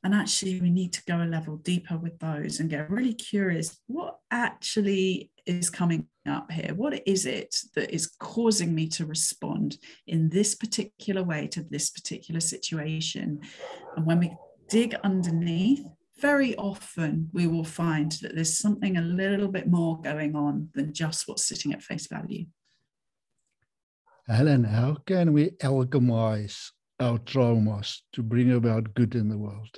And 0.04 0.14
actually, 0.14 0.60
we 0.60 0.70
need 0.70 0.94
to 0.94 1.06
go 1.06 1.22
a 1.22 1.26
level 1.26 1.58
deeper 1.58 1.98
with 1.98 2.20
those 2.20 2.60
and 2.60 2.70
get 2.70 2.90
really 2.90 3.14
curious 3.14 3.80
what 3.88 4.18
actually 4.32 5.32
is 5.46 5.70
coming 5.70 6.08
up 6.28 6.52
here? 6.52 6.74
What 6.74 7.06
is 7.08 7.26
it 7.26 7.56
that 7.76 7.94
is 7.94 8.08
causing 8.20 8.74
me 8.74 8.88
to 8.90 9.06
respond 9.06 9.78
in 10.08 10.30
this 10.30 10.56
particular 10.56 11.24
way 11.24 11.48
to 11.48 11.64
this 11.64 11.90
particular 11.90 12.40
situation? 12.40 13.42
And 13.96 14.06
when 14.06 14.20
we 14.20 14.36
dig 14.70 14.96
underneath, 15.04 15.86
very 16.20 16.56
often 16.56 17.30
we 17.34 17.48
will 17.48 17.66
find 17.66 18.14
that 18.22 18.36
there's 18.36 18.58
something 18.58 18.98
a 18.98 19.02
little 19.02 19.50
bit 19.50 19.68
more 19.68 20.00
going 20.02 20.36
on 20.36 20.70
than 20.74 20.94
just 20.94 21.28
what's 21.28 21.46
sitting 21.46 21.74
at 21.74 21.84
face 21.84 22.08
value. 22.08 22.46
Helen, 24.28 24.66
how 24.66 24.96
can 24.96 25.32
we 25.32 25.52
alchemize 25.62 26.72
our 27.00 27.20
traumas 27.20 28.02
to 28.12 28.22
bring 28.22 28.52
about 28.52 28.94
good 28.96 29.16
in 29.16 29.30
the 29.30 29.38
world? 29.38 29.78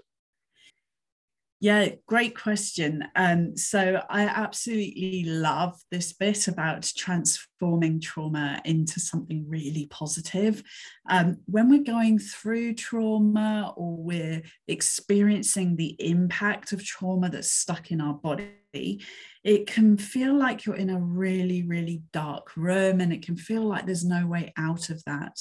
Yeah, 1.61 1.87
great 2.05 2.37
question. 2.37 3.05
Um, 3.15 3.55
so 3.55 4.01
I 4.09 4.23
absolutely 4.23 5.23
love 5.23 5.79
this 5.89 6.11
bit 6.11 6.49
about 6.49 6.91
transforming 6.97 8.01
trauma 8.01 8.61
into 8.65 8.99
something 8.99 9.45
really 9.47 9.87
positive. 9.87 10.61
Um, 11.09 11.37
when 11.45 11.69
we're 11.69 11.83
going 11.83 12.19
through 12.19 12.73
trauma 12.73 13.73
or 13.77 13.95
we're 13.95 14.43
experiencing 14.67 15.77
the 15.77 15.95
impact 15.99 16.73
of 16.73 16.83
trauma 16.83 17.29
that's 17.29 17.51
stuck 17.51 17.89
in 17.89 18.01
our 18.01 18.15
body, 18.15 19.01
it 19.43 19.65
can 19.65 19.95
feel 19.97 20.37
like 20.37 20.65
you're 20.65 20.75
in 20.75 20.89
a 20.89 20.99
really, 20.99 21.63
really 21.63 22.03
dark 22.11 22.57
room 22.57 22.99
and 22.99 23.13
it 23.13 23.25
can 23.25 23.37
feel 23.37 23.63
like 23.63 23.85
there's 23.85 24.03
no 24.03 24.27
way 24.27 24.51
out 24.57 24.89
of 24.89 25.01
that 25.05 25.39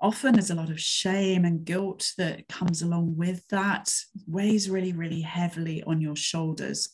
often 0.00 0.34
there's 0.34 0.50
a 0.50 0.54
lot 0.54 0.70
of 0.70 0.80
shame 0.80 1.44
and 1.44 1.64
guilt 1.64 2.12
that 2.18 2.46
comes 2.48 2.82
along 2.82 3.16
with 3.16 3.46
that 3.48 3.92
weighs 4.26 4.68
really 4.68 4.92
really 4.92 5.20
heavily 5.20 5.82
on 5.84 6.00
your 6.00 6.16
shoulders. 6.16 6.90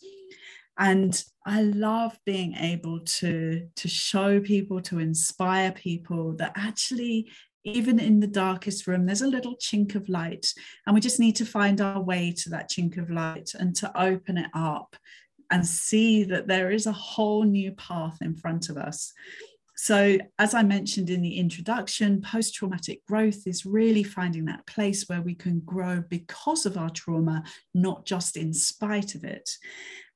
And 0.79 1.23
i 1.47 1.63
love 1.63 2.19
being 2.25 2.55
able 2.55 3.01
to 3.01 3.67
to 3.77 3.89
show 3.89 4.41
people 4.41 4.81
to 4.81 4.99
inspire 4.99 5.73
people 5.73 6.35
that 6.37 6.53
actually 6.57 7.31
even 7.65 7.99
in 7.99 8.21
the 8.21 8.27
darkest 8.27 8.87
room 8.87 9.07
there's 9.07 9.23
a 9.23 9.27
little 9.27 9.57
chink 9.57 9.95
of 9.95 10.09
light 10.09 10.53
and 10.87 10.95
we 10.95 11.01
just 11.01 11.21
need 11.21 11.37
to 11.37 11.45
find 11.45 11.81
our 11.81 12.01
way 12.01 12.33
to 12.33 12.51
that 12.51 12.71
chink 12.71 12.97
of 12.97 13.11
light 13.11 13.51
and 13.59 13.75
to 13.77 14.01
open 14.01 14.39
it 14.39 14.51
up 14.55 14.97
and 15.51 15.67
see 15.67 16.25
that 16.25 16.49
there 16.49 16.71
is 16.71 16.87
a 16.87 16.93
whole 16.93 17.45
new 17.45 17.73
path 17.73 18.17
in 18.23 18.35
front 18.35 18.71
of 18.71 18.77
us 18.77 19.13
so, 19.75 20.19
as 20.39 20.55
I 20.55 20.63
mentioned 20.63 21.09
in 21.09 21.23
the 21.23 21.39
introduction, 21.39 22.21
post 22.21 22.55
traumatic 22.55 23.05
growth 23.07 23.47
is 23.47 23.65
really 23.65 24.03
finding 24.03 24.45
that 24.45 24.67
place 24.67 25.09
where 25.09 25.23
we 25.23 25.35
can 25.35 25.61
grow 25.61 26.05
because 26.09 26.67
of 26.67 26.77
our 26.77 26.91
trauma, 26.91 27.43
not 27.75 28.05
just 28.05 28.37
in 28.37 28.53
spite 28.53 29.15
of 29.15 29.25
it. 29.25 29.51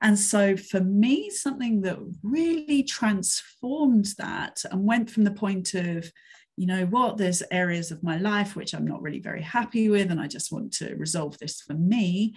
And 0.03 0.19
so, 0.19 0.57
for 0.57 0.81
me, 0.81 1.31
something 1.31 1.81
that 1.83 1.99
really 2.23 2.83
transformed 2.83 4.09
that 4.19 4.63
and 4.71 4.85
went 4.85 5.11
from 5.11 5.25
the 5.25 5.31
point 5.31 5.73
of, 5.75 6.11
you 6.59 6.67
know 6.67 6.85
what, 6.87 7.17
there's 7.17 7.43
areas 7.51 7.91
of 7.91 8.03
my 8.03 8.19
life 8.19 8.57
which 8.57 8.75
I'm 8.75 8.87
not 8.87 9.03
really 9.03 9.21
very 9.21 9.43
happy 9.43 9.89
with, 9.89 10.11
and 10.11 10.21
I 10.21 10.27
just 10.27 10.53
want 10.53 10.75
to 10.75 10.95
resolve 10.97 11.39
this 11.39 11.63
for 11.63 11.75
me, 11.75 12.35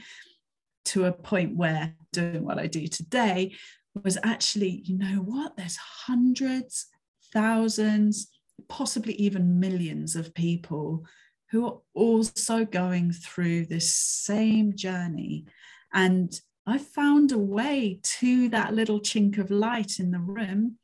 to 0.86 1.06
a 1.06 1.12
point 1.12 1.56
where 1.58 1.96
doing 2.14 2.46
what 2.46 2.58
I 2.58 2.68
do 2.68 2.88
today 2.88 3.56
was 4.04 4.18
actually, 4.24 4.84
you 4.86 4.98
know 4.98 5.18
what, 5.18 5.58
there's 5.58 5.78
hundreds 5.78 6.88
thousands, 7.32 8.28
possibly 8.68 9.14
even 9.14 9.60
millions 9.60 10.16
of 10.16 10.34
people 10.34 11.06
who 11.52 11.66
are 11.66 11.80
also 11.94 12.66
going 12.66 13.12
through 13.12 13.66
this 13.66 13.94
same 13.94 14.76
journey. 14.76 15.46
And 15.94 16.40
I 16.68 16.78
found 16.78 17.32
a 17.32 17.38
way 17.38 18.00
to 18.04 18.50
that 18.50 18.74
little 18.74 19.00
chink 19.00 19.40
of 19.40 19.50
light 19.50 20.00
in 20.00 20.12
the 20.12 20.20
room. 20.20 20.78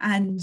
And 0.00 0.40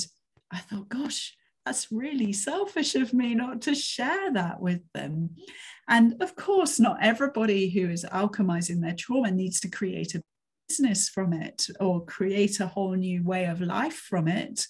I 0.51 0.58
thought, 0.58 0.89
gosh, 0.89 1.36
that's 1.65 1.91
really 1.91 2.34
selfish 2.34 2.96
of 2.96 3.13
me 3.13 3.36
not 3.36 3.62
to 3.63 3.75
share 3.75 4.34
that 4.34 4.60
with 4.60 4.82
them. 4.94 5.36
And 5.88 6.20
of 6.22 6.36
course, 6.36 6.79
not 6.79 6.98
everybody 7.01 7.70
who 7.70 7.89
is 7.89 8.06
alchemizing 8.06 8.82
their 8.82 8.96
trauma 8.96 9.29
needs 9.29 9.60
to 9.60 9.70
create 9.70 10.15
a 10.15 10.24
business 10.68 11.10
from 11.10 11.34
it 11.34 11.68
or 11.79 12.06
create 12.06 12.60
a 12.60 12.68
whole 12.68 12.94
new 12.94 13.24
way 13.24 13.46
of 13.46 13.62
life 13.62 13.96
from 13.96 14.27
it. 14.27 14.65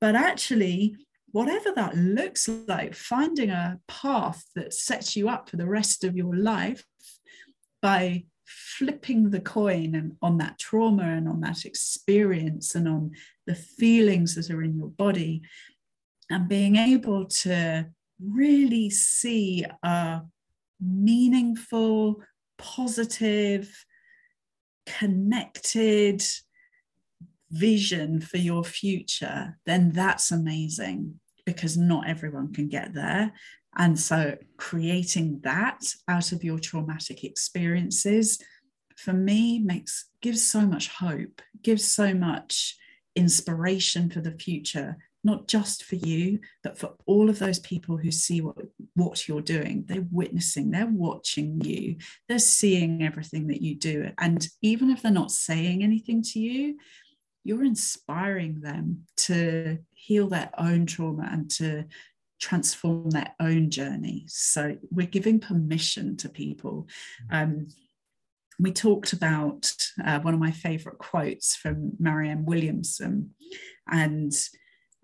But 0.00 0.14
actually, 0.14 0.96
whatever 1.32 1.72
that 1.76 1.96
looks 1.96 2.48
like, 2.66 2.94
finding 2.94 3.50
a 3.50 3.78
path 3.86 4.44
that 4.54 4.72
sets 4.72 5.16
you 5.16 5.28
up 5.28 5.48
for 5.48 5.56
the 5.56 5.66
rest 5.66 6.04
of 6.04 6.16
your 6.16 6.34
life 6.34 6.84
by 7.82 8.24
flipping 8.46 9.30
the 9.30 9.40
coin 9.40 9.94
and 9.94 10.16
on 10.22 10.38
that 10.38 10.58
trauma 10.58 11.04
and 11.04 11.28
on 11.28 11.40
that 11.40 11.64
experience 11.64 12.74
and 12.74 12.88
on 12.88 13.12
the 13.46 13.54
feelings 13.54 14.34
that 14.34 14.50
are 14.50 14.62
in 14.62 14.76
your 14.76 14.88
body 14.88 15.40
and 16.30 16.48
being 16.48 16.76
able 16.76 17.26
to 17.26 17.86
really 18.20 18.90
see 18.90 19.64
a 19.82 20.20
meaningful 20.80 22.22
positive 22.58 23.84
connected 24.86 26.22
vision 27.50 28.20
for 28.20 28.38
your 28.38 28.64
future, 28.64 29.58
then 29.66 29.90
that's 29.92 30.30
amazing 30.30 31.18
because 31.44 31.76
not 31.76 32.08
everyone 32.08 32.52
can 32.52 32.68
get 32.68 32.94
there. 32.94 33.32
And 33.76 33.98
so 33.98 34.36
creating 34.56 35.40
that 35.42 35.80
out 36.08 36.32
of 36.32 36.42
your 36.42 36.58
traumatic 36.58 37.24
experiences 37.24 38.42
for 38.96 39.12
me 39.12 39.58
makes 39.58 40.10
gives 40.20 40.42
so 40.42 40.60
much 40.60 40.88
hope, 40.88 41.40
gives 41.62 41.90
so 41.90 42.12
much 42.12 42.76
inspiration 43.16 44.10
for 44.10 44.20
the 44.20 44.32
future, 44.32 44.96
not 45.24 45.48
just 45.48 45.84
for 45.84 45.96
you, 45.96 46.40
but 46.62 46.78
for 46.78 46.94
all 47.06 47.30
of 47.30 47.38
those 47.38 47.58
people 47.58 47.96
who 47.96 48.10
see 48.10 48.40
what, 48.40 48.56
what 48.94 49.26
you're 49.28 49.40
doing. 49.40 49.84
They're 49.86 50.06
witnessing, 50.10 50.70
they're 50.70 50.86
watching 50.86 51.60
you, 51.62 51.96
they're 52.28 52.38
seeing 52.38 53.02
everything 53.02 53.46
that 53.48 53.62
you 53.62 53.74
do. 53.74 54.10
And 54.18 54.46
even 54.62 54.90
if 54.90 55.02
they're 55.02 55.12
not 55.12 55.30
saying 55.30 55.82
anything 55.82 56.22
to 56.22 56.40
you, 56.40 56.78
you're 57.44 57.64
inspiring 57.64 58.60
them 58.60 59.04
to 59.16 59.78
heal 59.92 60.28
their 60.28 60.50
own 60.58 60.86
trauma 60.86 61.28
and 61.30 61.50
to 61.50 61.84
transform 62.40 63.10
their 63.10 63.34
own 63.38 63.70
journey. 63.70 64.24
So 64.28 64.76
we're 64.90 65.06
giving 65.06 65.40
permission 65.40 66.16
to 66.18 66.28
people. 66.28 66.88
Mm. 67.30 67.42
Um, 67.42 67.68
we 68.58 68.72
talked 68.72 69.14
about 69.14 69.72
uh, 70.04 70.20
one 70.20 70.34
of 70.34 70.40
my 70.40 70.50
favorite 70.50 70.98
quotes 70.98 71.56
from 71.56 71.92
Marianne 71.98 72.44
Williamson. 72.44 73.30
And 73.90 74.32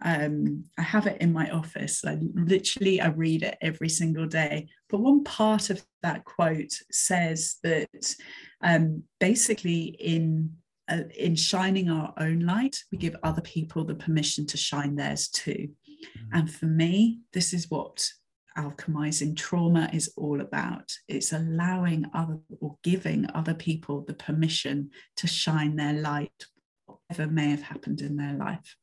um, 0.03 0.65
I 0.79 0.83
have 0.83 1.07
it 1.07 1.23
in 1.23 1.33
my 1.33 1.51
office. 1.51 2.05
I 2.05 2.19
literally 2.35 3.01
I 3.01 3.09
read 3.09 3.43
it 3.43 3.57
every 3.63 3.89
single 3.89 4.27
day. 4.27 4.69
But 4.91 5.01
one 5.01 5.25
part 5.25 5.71
of 5.71 5.83
that 6.03 6.25
quote 6.25 6.73
says 6.91 7.57
that 7.63 8.15
um, 8.63 9.05
basically 9.21 9.85
in 9.99 10.57
uh, 10.89 11.03
in 11.17 11.35
shining 11.35 11.91
our 11.91 12.13
own 12.19 12.41
light, 12.41 12.77
we 12.93 12.99
give 12.99 13.17
other 13.23 13.43
people 13.43 13.85
the 13.85 13.95
permission 13.95 14.47
to 14.47 14.57
shine 14.57 14.95
theirs 14.95 15.29
too. 15.29 15.69
Mm-hmm. 15.89 16.39
And 16.39 16.51
for 16.51 16.67
me, 16.67 17.21
this 17.33 17.53
is 17.53 17.71
what 17.71 18.09
alchemizing 18.57 19.37
trauma 19.37 19.91
is 19.93 20.13
all 20.17 20.41
about. 20.41 20.91
It's 21.09 21.33
allowing 21.33 22.07
other 22.15 22.39
or 22.61 22.77
giving 22.83 23.27
other 23.35 23.55
people 23.55 24.03
the 24.03 24.15
permission 24.15 24.91
to 25.17 25.27
shine 25.27 25.77
their 25.77 25.93
light, 25.93 26.47
whatever 26.87 27.31
may 27.31 27.51
have 27.51 27.63
happened 27.63 28.01
in 28.01 28.17
their 28.17 28.35
life. 28.35 28.77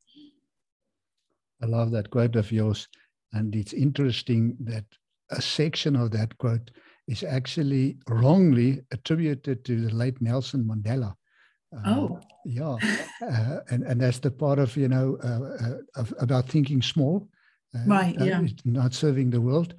I 1.62 1.66
love 1.66 1.90
that 1.92 2.10
quote 2.10 2.36
of 2.36 2.52
yours. 2.52 2.88
And 3.32 3.54
it's 3.56 3.72
interesting 3.72 4.56
that 4.60 4.84
a 5.30 5.42
section 5.42 5.96
of 5.96 6.10
that 6.12 6.36
quote 6.38 6.70
is 7.08 7.22
actually 7.22 7.98
wrongly 8.08 8.80
attributed 8.92 9.64
to 9.64 9.80
the 9.80 9.94
late 9.94 10.20
Nelson 10.20 10.64
Mandela. 10.64 11.14
Oh, 11.86 12.20
yeah, 12.44 12.76
uh, 13.22 13.60
and 13.70 13.82
and 13.84 14.00
that's 14.00 14.18
the 14.18 14.30
part 14.30 14.58
of 14.58 14.76
you 14.76 14.88
know 14.88 15.18
uh, 15.22 15.64
uh 15.64 15.78
of, 15.96 16.14
about 16.20 16.48
thinking 16.48 16.82
small, 16.82 17.28
right? 17.86 18.14
Yeah, 18.18 18.42
not 18.64 18.94
serving 18.94 19.30
the 19.30 19.40
world. 19.40 19.74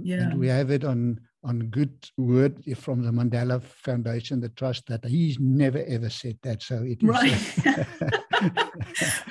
yeah, 0.00 0.22
and 0.22 0.38
we 0.38 0.48
have 0.48 0.70
it 0.70 0.84
on 0.84 1.20
on 1.44 1.60
good 1.70 2.08
word 2.16 2.62
from 2.76 3.02
the 3.02 3.10
Mandela 3.12 3.62
Foundation, 3.62 4.40
the 4.40 4.48
trust 4.50 4.86
that 4.88 5.04
he's 5.04 5.38
never 5.38 5.84
ever 5.86 6.10
said 6.10 6.36
that. 6.42 6.62
So 6.62 6.82
it 6.82 6.98
is 7.02 7.08
right. 7.08 7.86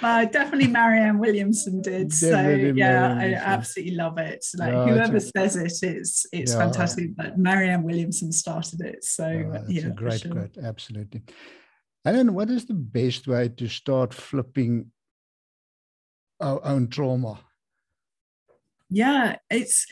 well, 0.01 0.25
definitely 0.31 0.67
Marianne 0.67 1.19
Williamson 1.19 1.81
did. 1.81 2.09
Definitely 2.09 2.69
so 2.69 2.75
yeah, 2.75 3.17
I 3.19 3.33
absolutely 3.33 3.95
love 3.95 4.17
it. 4.19 4.45
Like 4.57 4.73
no, 4.73 4.87
whoever 4.87 5.19
says 5.19 5.57
it, 5.57 5.83
it's 5.83 6.25
it's 6.31 6.53
yeah, 6.53 6.59
fantastic. 6.59 7.15
But 7.15 7.37
Marianne 7.37 7.83
Williamson 7.83 8.31
started 8.31 8.81
it. 8.81 9.03
So 9.03 9.27
yeah, 9.67 9.87
a 9.87 9.89
great 9.89 10.21
sure. 10.21 10.31
quote. 10.31 10.57
Absolutely. 10.57 11.23
And 12.05 12.15
then 12.15 12.33
what 12.33 12.49
is 12.49 12.65
the 12.65 12.73
best 12.73 13.27
way 13.27 13.49
to 13.49 13.67
start 13.67 14.13
flipping 14.13 14.91
our 16.39 16.63
own 16.63 16.87
trauma? 16.87 17.39
Yeah, 18.89 19.37
it's 19.49 19.85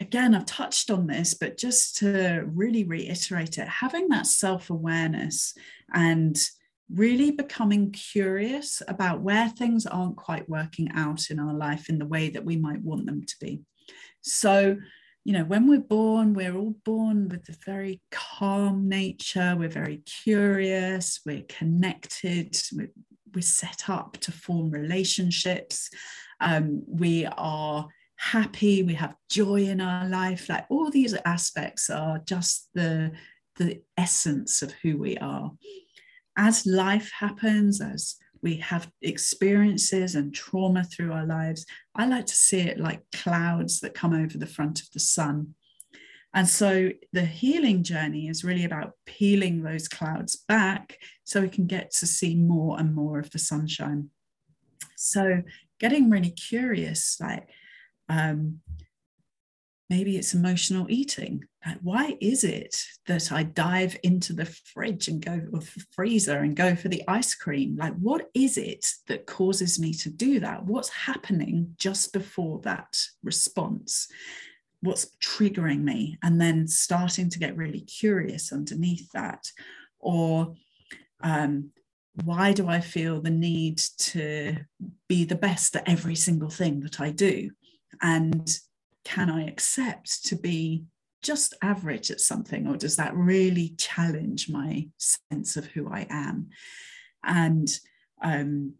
again, 0.00 0.34
I've 0.34 0.46
touched 0.46 0.90
on 0.90 1.06
this, 1.06 1.34
but 1.34 1.56
just 1.56 1.96
to 1.98 2.44
really 2.46 2.84
reiterate 2.84 3.58
it, 3.58 3.68
having 3.68 4.08
that 4.08 4.26
self 4.26 4.68
awareness 4.68 5.54
and 5.94 6.36
really 6.92 7.30
becoming 7.30 7.92
curious 7.92 8.82
about 8.88 9.22
where 9.22 9.48
things 9.48 9.86
aren't 9.86 10.16
quite 10.16 10.48
working 10.48 10.90
out 10.94 11.30
in 11.30 11.38
our 11.38 11.54
life 11.54 11.88
in 11.88 11.98
the 11.98 12.06
way 12.06 12.28
that 12.30 12.44
we 12.44 12.56
might 12.56 12.82
want 12.82 13.06
them 13.06 13.22
to 13.24 13.34
be. 13.40 13.62
So, 14.20 14.76
you 15.24 15.32
know, 15.32 15.44
when 15.44 15.68
we're 15.68 15.78
born, 15.78 16.34
we're 16.34 16.56
all 16.56 16.74
born 16.84 17.28
with 17.28 17.48
a 17.48 17.56
very 17.64 18.00
calm 18.10 18.88
nature. 18.88 19.54
We're 19.56 19.68
very 19.68 19.98
curious. 19.98 21.20
We're 21.24 21.44
connected. 21.48 22.56
We're, 22.72 22.90
we're 23.34 23.42
set 23.42 23.88
up 23.88 24.16
to 24.18 24.32
form 24.32 24.70
relationships. 24.70 25.90
Um, 26.40 26.82
we 26.88 27.26
are 27.26 27.86
happy. 28.16 28.82
We 28.82 28.94
have 28.94 29.14
joy 29.30 29.62
in 29.62 29.80
our 29.80 30.08
life. 30.08 30.48
Like 30.48 30.66
all 30.68 30.90
these 30.90 31.14
aspects 31.24 31.88
are 31.90 32.18
just 32.18 32.68
the 32.74 33.12
the 33.56 33.82
essence 33.98 34.62
of 34.62 34.72
who 34.82 34.96
we 34.96 35.18
are 35.18 35.52
as 36.36 36.66
life 36.66 37.10
happens, 37.18 37.80
as 37.80 38.16
we 38.42 38.56
have 38.56 38.90
experiences 39.02 40.14
and 40.14 40.34
trauma 40.34 40.84
through 40.84 41.12
our 41.12 41.26
lives, 41.26 41.64
I 41.94 42.06
like 42.06 42.26
to 42.26 42.34
see 42.34 42.60
it 42.60 42.78
like 42.78 43.02
clouds 43.12 43.80
that 43.80 43.94
come 43.94 44.12
over 44.12 44.36
the 44.36 44.46
front 44.46 44.80
of 44.80 44.90
the 44.92 45.00
sun. 45.00 45.54
And 46.34 46.48
so 46.48 46.90
the 47.12 47.26
healing 47.26 47.82
journey 47.82 48.28
is 48.28 48.42
really 48.42 48.64
about 48.64 48.92
peeling 49.04 49.62
those 49.62 49.86
clouds 49.86 50.36
back 50.48 50.98
so 51.24 51.42
we 51.42 51.48
can 51.48 51.66
get 51.66 51.90
to 51.92 52.06
see 52.06 52.34
more 52.34 52.78
and 52.80 52.94
more 52.94 53.18
of 53.18 53.30
the 53.30 53.38
sunshine. 53.38 54.08
So 54.96 55.42
getting 55.78 56.10
really 56.10 56.30
curious, 56.30 57.18
like 57.20 57.48
um, 58.08 58.60
maybe 59.92 60.16
it's 60.16 60.32
emotional 60.32 60.86
eating. 60.88 61.44
Like, 61.66 61.76
why 61.82 62.16
is 62.18 62.44
it 62.44 62.82
that 63.06 63.30
I 63.30 63.42
dive 63.42 63.94
into 64.02 64.32
the 64.32 64.46
fridge 64.46 65.08
and 65.08 65.22
go 65.22 65.38
or 65.52 65.60
the 65.60 65.84
freezer 65.90 66.38
and 66.38 66.56
go 66.56 66.74
for 66.74 66.88
the 66.88 67.02
ice 67.06 67.34
cream? 67.34 67.76
Like, 67.76 67.94
what 67.96 68.30
is 68.32 68.56
it 68.56 68.86
that 69.08 69.26
causes 69.26 69.78
me 69.78 69.92
to 69.94 70.08
do 70.08 70.40
that? 70.40 70.64
What's 70.64 70.88
happening 70.88 71.74
just 71.76 72.14
before 72.14 72.58
that 72.60 73.06
response? 73.22 74.08
What's 74.80 75.14
triggering 75.20 75.82
me? 75.82 76.16
And 76.22 76.40
then 76.40 76.66
starting 76.68 77.28
to 77.28 77.38
get 77.38 77.58
really 77.58 77.82
curious 77.82 78.50
underneath 78.50 79.12
that. 79.12 79.44
Or 80.00 80.54
um, 81.20 81.70
why 82.24 82.54
do 82.54 82.66
I 82.66 82.80
feel 82.80 83.20
the 83.20 83.36
need 83.50 83.76
to 83.98 84.56
be 85.06 85.26
the 85.26 85.42
best 85.48 85.76
at 85.76 85.86
every 85.86 86.16
single 86.16 86.50
thing 86.50 86.80
that 86.80 86.98
I 86.98 87.10
do? 87.10 87.50
And 88.00 88.48
can 89.04 89.30
I 89.30 89.46
accept 89.46 90.24
to 90.26 90.36
be 90.36 90.84
just 91.22 91.54
average 91.62 92.10
at 92.10 92.20
something, 92.20 92.66
or 92.66 92.76
does 92.76 92.96
that 92.96 93.14
really 93.14 93.74
challenge 93.78 94.48
my 94.48 94.88
sense 94.98 95.56
of 95.56 95.66
who 95.66 95.88
I 95.88 96.06
am? 96.10 96.48
And 97.24 97.68
um, 98.22 98.74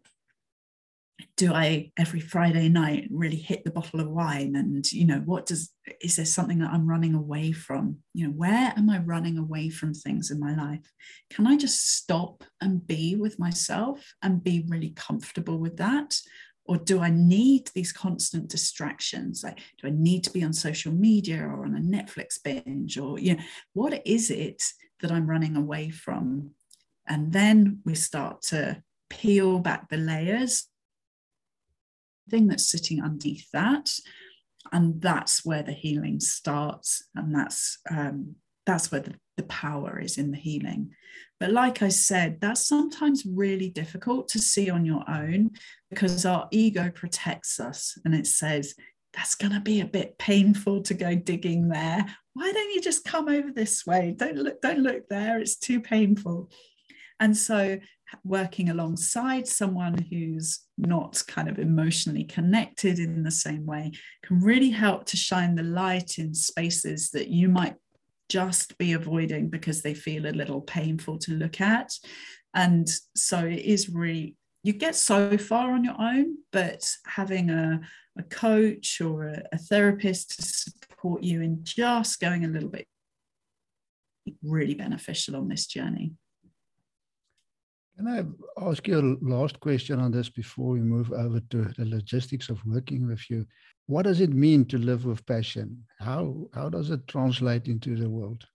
do 1.37 1.53
I 1.53 1.91
every 1.97 2.19
Friday 2.19 2.69
night 2.69 3.07
really 3.11 3.37
hit 3.37 3.63
the 3.63 3.71
bottle 3.71 3.99
of 3.99 4.09
wine? 4.09 4.55
And 4.55 4.89
you 4.91 5.05
know, 5.05 5.19
what 5.19 5.45
does 5.45 5.71
is 6.01 6.15
there 6.15 6.25
something 6.25 6.59
that 6.59 6.71
I'm 6.71 6.87
running 6.87 7.15
away 7.15 7.51
from? 7.51 7.97
You 8.13 8.27
know, 8.27 8.33
where 8.33 8.73
am 8.75 8.89
I 8.89 8.99
running 8.99 9.37
away 9.37 9.69
from 9.69 9.93
things 9.93 10.31
in 10.31 10.39
my 10.39 10.55
life? 10.55 10.91
Can 11.29 11.47
I 11.47 11.57
just 11.57 11.95
stop 11.95 12.43
and 12.61 12.85
be 12.85 13.15
with 13.15 13.39
myself 13.39 14.13
and 14.21 14.43
be 14.43 14.65
really 14.67 14.91
comfortable 14.91 15.57
with 15.57 15.77
that? 15.77 16.17
Or 16.65 16.77
do 16.77 16.99
i 16.99 17.09
need 17.09 17.69
these 17.73 17.91
constant 17.91 18.49
distractions? 18.49 19.43
Like 19.43 19.59
do 19.81 19.87
i 19.87 19.91
need 19.91 20.23
to 20.25 20.31
be 20.31 20.43
on 20.43 20.53
social 20.53 20.91
media 20.91 21.41
or 21.41 21.65
on 21.65 21.75
a 21.75 21.79
netflix 21.79 22.41
binge 22.43 22.97
or 22.97 23.19
you 23.19 23.35
know 23.35 23.43
what 23.73 24.01
is 24.05 24.29
it 24.29 24.63
that 25.01 25.11
i'm 25.11 25.29
running 25.29 25.55
away 25.55 25.89
from? 25.89 26.51
And 27.07 27.33
then 27.33 27.79
we 27.85 27.95
start 27.95 28.41
to 28.43 28.81
peel 29.09 29.59
back 29.59 29.89
the 29.89 29.97
layers. 29.97 30.67
Thing 32.29 32.47
that's 32.47 32.71
sitting 32.71 33.03
underneath 33.03 33.51
that 33.51 33.91
and 34.71 35.01
that's 35.01 35.45
where 35.45 35.63
the 35.63 35.71
healing 35.71 36.19
starts 36.19 37.03
and 37.15 37.35
that's 37.35 37.79
um, 37.89 38.35
that's 38.65 38.91
where 38.91 39.01
the, 39.01 39.13
the 39.37 39.43
power 39.43 39.99
is 39.99 40.17
in 40.17 40.31
the 40.31 40.37
healing 40.37 40.91
but 41.43 41.51
like 41.51 41.81
I 41.81 41.89
said, 41.89 42.39
that's 42.39 42.65
sometimes 42.65 43.25
really 43.25 43.69
difficult 43.69 44.29
to 44.29 44.39
see 44.39 44.69
on 44.69 44.85
your 44.85 45.03
own 45.09 45.51
because 45.89 46.25
our 46.25 46.47
ego 46.51 46.89
protects 46.89 47.59
us 47.59 47.97
and 48.05 48.15
it 48.15 48.27
says, 48.27 48.75
that's 49.13 49.35
going 49.35 49.51
to 49.51 49.59
be 49.59 49.81
a 49.81 49.85
bit 49.85 50.17
painful 50.17 50.83
to 50.83 50.93
go 50.93 51.15
digging 51.15 51.67
there. 51.67 52.05
Why 52.33 52.49
don't 52.49 52.71
you 52.73 52.79
just 52.79 53.03
come 53.03 53.27
over 53.27 53.51
this 53.51 53.85
way? 53.85 54.15
Don't 54.17 54.37
look, 54.37 54.61
don't 54.61 54.79
look 54.79 55.09
there. 55.09 55.37
It's 55.37 55.57
too 55.57 55.81
painful. 55.81 56.49
And 57.19 57.35
so 57.35 57.77
working 58.23 58.69
alongside 58.69 59.45
someone 59.45 59.97
who's 60.09 60.61
not 60.77 61.21
kind 61.27 61.49
of 61.49 61.59
emotionally 61.59 62.23
connected 62.23 62.99
in 62.99 63.21
the 63.21 63.31
same 63.31 63.65
way 63.65 63.91
can 64.23 64.39
really 64.39 64.69
help 64.69 65.03
to 65.07 65.17
shine 65.17 65.55
the 65.55 65.63
light 65.63 66.19
in 66.19 66.33
spaces 66.33 67.09
that 67.11 67.27
you 67.27 67.49
might 67.49 67.75
just 68.33 68.77
be 68.79 68.93
avoiding 68.93 69.47
because 69.47 69.83
they 69.83 69.93
feel 69.93 70.25
a 70.25 70.39
little 70.41 70.61
painful 70.61 71.19
to 71.19 71.33
look 71.33 71.61
at. 71.61 71.91
And 72.55 72.87
so 73.15 73.45
it 73.45 73.59
is 73.59 73.89
really, 73.89 74.35
you 74.63 74.73
get 74.73 74.95
so 74.95 75.37
far 75.37 75.73
on 75.73 75.83
your 75.83 75.99
own, 75.99 76.37
but 76.51 76.89
having 77.05 77.51
a, 77.51 77.79
a 78.17 78.23
coach 78.23 79.01
or 79.01 79.27
a, 79.27 79.43
a 79.51 79.57
therapist 79.59 80.35
to 80.35 80.41
support 80.41 81.21
you 81.21 81.41
in 81.41 81.59
just 81.63 82.19
going 82.19 82.43
a 82.43 82.47
little 82.47 82.69
bit 82.69 82.87
really 84.41 84.73
beneficial 84.73 85.35
on 85.35 85.47
this 85.47 85.67
journey. 85.67 86.13
Can 87.95 88.07
I 88.07 88.23
ask 88.67 88.87
you 88.87 88.99
a 88.99 89.05
last 89.21 89.59
question 89.59 89.99
on 89.99 90.11
this 90.11 90.29
before 90.29 90.71
we 90.71 90.79
move 90.79 91.11
over 91.11 91.39
to 91.51 91.65
the 91.77 91.85
logistics 91.85 92.49
of 92.49 92.65
working 92.65 93.05
with 93.05 93.29
you? 93.29 93.45
What 93.87 94.03
does 94.03 94.21
it 94.21 94.33
mean 94.33 94.65
to 94.65 94.77
live 94.77 95.05
with 95.05 95.25
passion? 95.25 95.85
How 95.99 96.47
how 96.53 96.69
does 96.69 96.89
it 96.89 97.07
translate 97.07 97.67
into 97.67 97.95
the 97.95 98.09
world? 98.09 98.45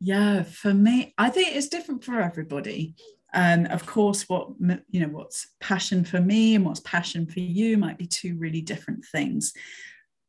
Yeah, 0.00 0.42
for 0.42 0.74
me, 0.74 1.14
I 1.18 1.30
think 1.30 1.54
it's 1.54 1.68
different 1.68 2.04
for 2.04 2.20
everybody. 2.20 2.94
And 3.32 3.68
of 3.68 3.84
course, 3.86 4.28
what 4.28 4.50
you 4.90 5.00
know, 5.00 5.08
what's 5.08 5.48
passion 5.60 6.04
for 6.04 6.20
me 6.20 6.54
and 6.54 6.64
what's 6.64 6.80
passion 6.80 7.26
for 7.26 7.40
you 7.40 7.76
might 7.76 7.98
be 7.98 8.06
two 8.06 8.36
really 8.38 8.62
different 8.62 9.04
things. 9.04 9.52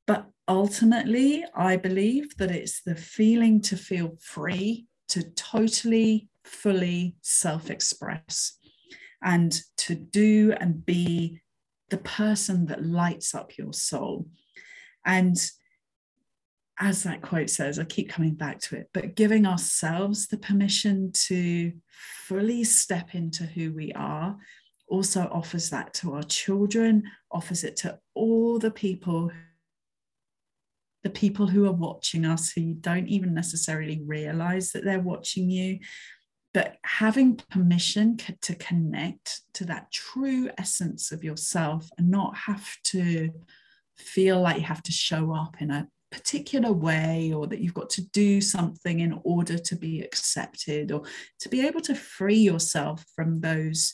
But 0.06 0.28
ultimately, 0.48 1.46
I 1.56 1.76
believe 1.78 2.36
that 2.38 2.52
it's 2.52 2.82
the 2.82 2.96
feeling 2.96 3.62
to 3.64 3.78
feel 3.78 4.18
free 4.22 4.88
to 5.10 5.24
totally, 5.32 6.30
fully 6.44 7.16
self 7.22 7.70
express 7.70 8.58
and 9.24 9.60
to 9.78 9.96
do 9.96 10.54
and 10.60 10.86
be 10.86 11.42
the 11.90 11.98
person 11.98 12.66
that 12.68 12.86
lights 12.86 13.34
up 13.34 13.58
your 13.58 13.74
soul. 13.74 14.28
And 15.06 15.38
as 16.80 17.04
that 17.04 17.22
quote 17.22 17.50
says, 17.50 17.80
I 17.80 17.86
keep 17.86 18.10
coming 18.10 18.36
back 18.36 18.60
to 18.62 18.76
it, 18.78 18.90
but 18.94 19.16
giving 19.16 19.46
ourselves 19.46 20.28
the 20.28 20.38
permission 20.38 21.12
to 21.28 21.74
fully 22.28 22.64
step 22.64 23.16
into 23.16 23.46
who 23.46 23.74
we 23.74 23.92
are 23.94 24.38
also 24.88 25.30
offers 25.32 25.70
that 25.70 25.94
to 25.96 26.14
our 26.14 26.24
children, 26.24 27.04
offers 27.32 27.64
it 27.64 27.76
to 27.78 28.00
all 28.14 28.60
the 28.60 28.72
people 28.72 29.32
the 31.04 31.10
people 31.12 31.48
who 31.48 31.66
are 31.66 31.72
watching 31.72 32.26
us 32.26 32.52
who 32.52 32.74
don't 32.74 33.08
even 33.08 33.34
necessarily 33.34 34.02
realize 34.06 34.72
that 34.72 34.84
they're 34.84 35.00
watching 35.00 35.50
you 35.50 35.80
but 36.58 36.78
having 36.84 37.36
permission 37.52 38.18
to 38.42 38.56
connect 38.56 39.42
to 39.54 39.64
that 39.64 39.92
true 39.92 40.50
essence 40.58 41.12
of 41.12 41.24
yourself 41.24 41.88
and 42.00 42.10
not 42.10 42.36
have 42.36 42.76
to 42.84 43.30
feel 43.96 44.42
like 44.42 44.58
you 44.58 44.64
have 44.64 44.82
to 44.82 44.92
show 44.92 45.32
up 45.36 45.62
in 45.62 45.70
a 45.70 45.88
particular 46.10 46.72
way 46.72 47.32
or 47.32 47.46
that 47.46 47.60
you've 47.60 47.76
got 47.76 47.92
to 47.92 48.02
do 48.10 48.42
something 48.42 49.02
in 49.02 49.20
order 49.24 49.56
to 49.56 49.76
be 49.76 50.02
accepted 50.02 50.92
or 50.92 51.04
to 51.40 51.48
be 51.48 51.64
able 51.64 51.80
to 51.80 51.94
free 51.94 52.40
yourself 52.40 53.06
from 53.16 53.40
those 53.40 53.94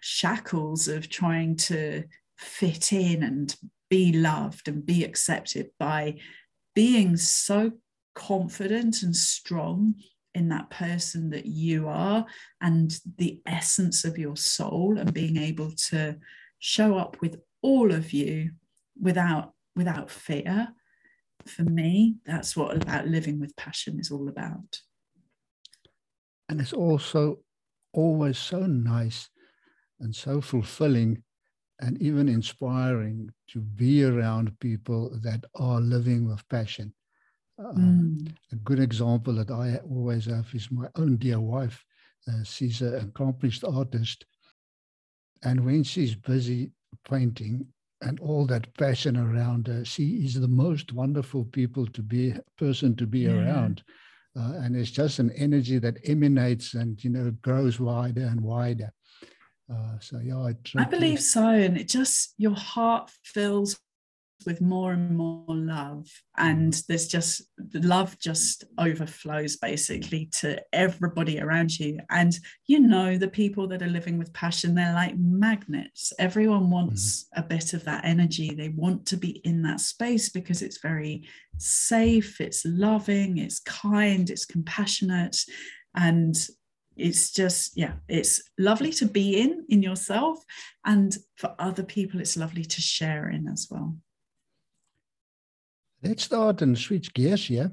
shackles 0.00 0.88
of 0.88 1.08
trying 1.08 1.54
to 1.54 2.02
fit 2.36 2.92
in 2.92 3.22
and 3.22 3.54
be 3.88 4.12
loved 4.12 4.66
and 4.66 4.84
be 4.84 5.04
accepted 5.04 5.70
by 5.78 6.18
being 6.74 7.16
so 7.16 7.70
confident 8.16 9.04
and 9.04 9.14
strong 9.14 9.94
in 10.34 10.48
that 10.48 10.70
person 10.70 11.30
that 11.30 11.46
you 11.46 11.88
are 11.88 12.24
and 12.60 12.98
the 13.18 13.40
essence 13.46 14.04
of 14.04 14.16
your 14.18 14.36
soul 14.36 14.98
and 14.98 15.12
being 15.12 15.36
able 15.36 15.70
to 15.72 16.16
show 16.58 16.96
up 16.96 17.20
with 17.20 17.36
all 17.60 17.92
of 17.92 18.12
you 18.12 18.50
without 19.00 19.52
without 19.76 20.10
fear 20.10 20.68
for 21.46 21.62
me 21.62 22.16
that's 22.24 22.56
what 22.56 22.76
about 22.76 23.06
living 23.06 23.40
with 23.40 23.56
passion 23.56 23.98
is 23.98 24.10
all 24.10 24.28
about 24.28 24.80
and 26.48 26.60
it's 26.60 26.72
also 26.72 27.38
always 27.92 28.38
so 28.38 28.66
nice 28.66 29.28
and 30.00 30.14
so 30.14 30.40
fulfilling 30.40 31.22
and 31.80 32.00
even 32.00 32.28
inspiring 32.28 33.30
to 33.48 33.60
be 33.60 34.04
around 34.04 34.58
people 34.60 35.10
that 35.22 35.44
are 35.56 35.80
living 35.80 36.28
with 36.28 36.48
passion. 36.48 36.94
Um, 37.58 38.18
mm. 38.20 38.34
A 38.52 38.56
good 38.56 38.80
example 38.80 39.34
that 39.34 39.50
I 39.50 39.78
always 39.88 40.26
have 40.26 40.48
is 40.54 40.70
my 40.70 40.88
own 40.96 41.16
dear 41.16 41.40
wife. 41.40 41.84
Uh, 42.28 42.42
she's 42.44 42.80
an 42.82 42.94
accomplished 42.96 43.64
artist. 43.64 44.24
And 45.44 45.64
when 45.64 45.82
she's 45.82 46.14
busy 46.14 46.70
painting 47.08 47.66
and 48.00 48.18
all 48.20 48.46
that 48.46 48.72
passion 48.76 49.16
around 49.16 49.66
her, 49.66 49.84
she 49.84 50.24
is 50.24 50.40
the 50.40 50.48
most 50.48 50.92
wonderful 50.92 51.44
people 51.46 51.86
to 51.86 52.02
be 52.02 52.34
person 52.58 52.96
to 52.96 53.06
be 53.06 53.20
yeah. 53.20 53.32
around. 53.32 53.82
Uh, 54.38 54.54
and 54.62 54.76
it's 54.76 54.90
just 54.90 55.18
an 55.18 55.30
energy 55.32 55.78
that 55.78 55.98
emanates 56.06 56.74
and 56.74 57.02
you 57.04 57.10
know 57.10 57.30
grows 57.42 57.78
wider 57.78 58.22
and 58.22 58.40
wider. 58.40 58.90
Uh, 59.70 59.98
so 60.00 60.18
yeah, 60.18 60.38
I, 60.38 60.54
I 60.76 60.84
believe 60.84 61.20
so, 61.20 61.48
and 61.48 61.76
it 61.76 61.88
just 61.88 62.34
your 62.38 62.54
heart 62.54 63.10
fills 63.24 63.78
with 64.44 64.60
more 64.60 64.92
and 64.92 65.16
more 65.16 65.44
love, 65.48 66.08
and 66.36 66.72
mm. 66.72 66.86
there's 66.86 67.08
just 67.08 67.42
the 67.56 67.80
love 67.80 68.18
just 68.18 68.64
overflows 68.78 69.56
basically 69.56 70.26
to 70.26 70.60
everybody 70.72 71.40
around 71.40 71.78
you. 71.78 71.98
And 72.10 72.36
you 72.66 72.80
know, 72.80 73.18
the 73.18 73.28
people 73.28 73.66
that 73.68 73.82
are 73.82 73.88
living 73.88 74.18
with 74.18 74.32
passion, 74.32 74.74
they're 74.74 74.94
like 74.94 75.16
magnets. 75.18 76.12
Everyone 76.18 76.70
wants 76.70 77.24
mm-hmm. 77.24 77.40
a 77.40 77.48
bit 77.48 77.72
of 77.74 77.84
that 77.84 78.04
energy. 78.04 78.54
They 78.54 78.70
want 78.70 79.06
to 79.06 79.16
be 79.16 79.40
in 79.44 79.62
that 79.62 79.80
space 79.80 80.28
because 80.28 80.62
it's 80.62 80.80
very 80.80 81.28
safe, 81.58 82.40
it's 82.40 82.64
loving, 82.64 83.38
it's 83.38 83.60
kind, 83.60 84.28
it's 84.30 84.44
compassionate 84.44 85.36
and 85.94 86.36
it's 86.96 87.32
just 87.32 87.76
yeah 87.76 87.92
it's 88.08 88.42
lovely 88.58 88.92
to 88.92 89.06
be 89.06 89.40
in 89.40 89.64
in 89.68 89.82
yourself 89.82 90.44
and 90.84 91.16
for 91.36 91.54
other 91.58 91.82
people 91.82 92.20
it's 92.20 92.36
lovely 92.36 92.64
to 92.64 92.80
share 92.80 93.30
in 93.30 93.48
as 93.48 93.68
well 93.70 93.96
let's 96.02 96.24
start 96.24 96.62
and 96.62 96.76
switch 96.76 97.12
gears 97.14 97.46
here 97.46 97.70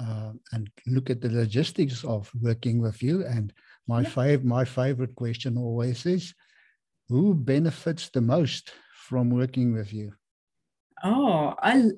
uh, 0.00 0.32
and 0.52 0.70
look 0.86 1.10
at 1.10 1.20
the 1.20 1.30
logistics 1.30 2.04
of 2.04 2.30
working 2.40 2.80
with 2.80 3.02
you 3.02 3.24
and 3.24 3.52
my 3.86 4.02
yeah. 4.02 4.08
fav- 4.08 4.44
my 4.44 4.64
favorite 4.64 5.14
question 5.14 5.56
always 5.56 6.06
is 6.06 6.34
who 7.08 7.34
benefits 7.34 8.10
the 8.10 8.20
most 8.20 8.72
from 8.92 9.30
working 9.30 9.72
with 9.72 9.92
you 9.92 10.12
oh 11.04 11.54
i 11.62 11.90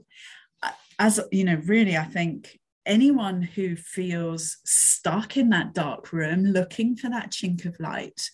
as 0.99 1.21
you 1.33 1.45
know 1.45 1.61
really 1.65 1.97
i 1.97 2.05
think 2.05 2.59
anyone 2.87 3.43
who 3.43 3.77
feels 3.77 4.59
stuck 4.65 5.37
in 5.37 5.51
that 5.51 5.75
dark 5.75 6.13
room 6.13 6.45
looking 6.45 6.97
for 6.97 7.11
that 7.11 7.31
chink 7.31 7.65
of 7.65 7.79
light 7.81 8.31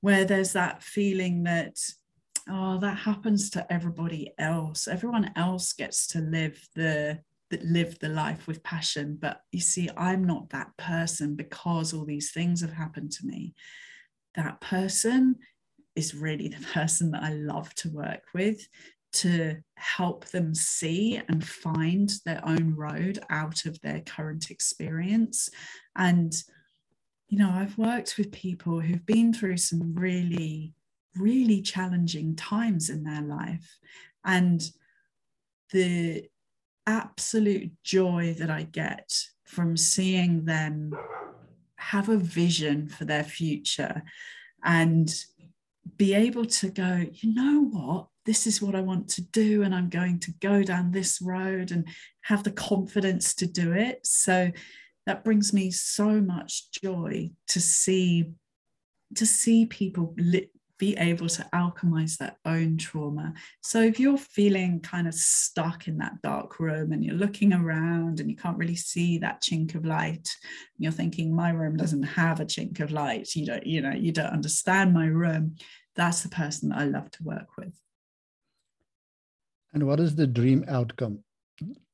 where 0.00 0.24
there's 0.24 0.52
that 0.52 0.82
feeling 0.82 1.44
that 1.44 1.76
oh 2.48 2.78
that 2.78 2.98
happens 2.98 3.50
to 3.50 3.72
everybody 3.72 4.32
else. 4.38 4.88
Everyone 4.88 5.30
else 5.36 5.72
gets 5.72 6.06
to 6.08 6.20
live 6.20 6.68
the 6.74 7.20
that 7.50 7.64
live 7.64 7.98
the 7.98 8.08
life 8.08 8.46
with 8.46 8.62
passion. 8.62 9.18
But 9.20 9.40
you 9.52 9.60
see 9.60 9.88
i'm 9.96 10.24
not 10.24 10.50
that 10.50 10.76
person 10.76 11.36
because 11.36 11.92
all 11.92 12.04
these 12.04 12.32
things 12.32 12.60
have 12.60 12.72
happened 12.72 13.12
to 13.12 13.26
me. 13.26 13.54
That 14.34 14.60
person 14.60 15.36
is 15.94 16.14
really 16.14 16.48
the 16.58 16.66
person 16.66 17.12
that 17.12 17.22
i 17.22 17.32
love 17.32 17.72
to 17.76 17.88
work 17.90 18.22
with 18.34 18.66
to 19.14 19.56
help 19.76 20.26
them 20.26 20.54
see 20.54 21.20
and 21.28 21.46
find 21.46 22.10
their 22.26 22.40
own 22.44 22.74
road 22.74 23.20
out 23.30 23.64
of 23.64 23.80
their 23.80 24.00
current 24.00 24.50
experience. 24.50 25.48
And, 25.96 26.34
you 27.28 27.38
know, 27.38 27.50
I've 27.50 27.78
worked 27.78 28.18
with 28.18 28.32
people 28.32 28.80
who've 28.80 29.06
been 29.06 29.32
through 29.32 29.58
some 29.58 29.94
really, 29.94 30.72
really 31.16 31.62
challenging 31.62 32.36
times 32.36 32.90
in 32.90 33.04
their 33.04 33.22
life. 33.22 33.78
And 34.24 34.62
the 35.72 36.28
absolute 36.86 37.72
joy 37.82 38.34
that 38.38 38.50
I 38.50 38.64
get 38.64 39.18
from 39.44 39.76
seeing 39.76 40.44
them 40.44 40.92
have 41.76 42.08
a 42.08 42.16
vision 42.16 42.88
for 42.88 43.04
their 43.04 43.24
future 43.24 44.02
and 44.64 45.12
be 45.96 46.14
able 46.14 46.46
to 46.46 46.70
go, 46.70 47.04
you 47.12 47.34
know 47.34 47.64
what? 47.64 48.06
this 48.24 48.46
is 48.46 48.62
what 48.62 48.74
I 48.74 48.80
want 48.80 49.08
to 49.10 49.22
do, 49.22 49.62
and 49.62 49.74
I'm 49.74 49.88
going 49.88 50.18
to 50.20 50.32
go 50.40 50.62
down 50.62 50.90
this 50.90 51.20
road 51.20 51.70
and 51.72 51.86
have 52.22 52.42
the 52.42 52.52
confidence 52.52 53.34
to 53.36 53.46
do 53.46 53.72
it. 53.72 54.06
So 54.06 54.50
that 55.06 55.24
brings 55.24 55.52
me 55.52 55.70
so 55.70 56.20
much 56.20 56.70
joy 56.82 57.30
to 57.48 57.60
see 57.60 58.32
to 59.16 59.26
see 59.26 59.66
people 59.66 60.14
li- 60.16 60.50
be 60.78 60.96
able 60.96 61.28
to 61.28 61.46
alchemize 61.54 62.16
their 62.16 62.36
own 62.44 62.76
trauma. 62.76 63.32
So 63.62 63.80
if 63.80 64.00
you're 64.00 64.18
feeling 64.18 64.80
kind 64.80 65.06
of 65.06 65.14
stuck 65.14 65.86
in 65.86 65.98
that 65.98 66.20
dark 66.22 66.58
room 66.58 66.92
and 66.92 67.04
you're 67.04 67.14
looking 67.14 67.52
around 67.52 68.20
and 68.20 68.28
you 68.28 68.36
can't 68.36 68.58
really 68.58 68.76
see 68.76 69.18
that 69.18 69.42
chink 69.42 69.74
of 69.74 69.84
light, 69.84 70.28
you're 70.78 70.92
thinking 70.92 71.34
my 71.34 71.50
room 71.50 71.76
doesn't 71.76 72.02
have 72.02 72.40
a 72.40 72.44
chink 72.44 72.80
of 72.80 72.90
light. 72.90 73.34
You 73.36 73.46
don't, 73.46 73.66
you 73.66 73.80
know, 73.80 73.92
you 73.92 74.12
don't 74.12 74.32
understand 74.32 74.92
my 74.92 75.06
room. 75.06 75.56
That's 75.94 76.22
the 76.22 76.28
person 76.28 76.70
that 76.70 76.78
I 76.78 76.84
love 76.86 77.10
to 77.12 77.22
work 77.22 77.56
with. 77.56 77.74
And 79.72 79.86
what 79.86 80.00
is 80.00 80.14
the 80.16 80.26
dream 80.26 80.64
outcome? 80.68 81.20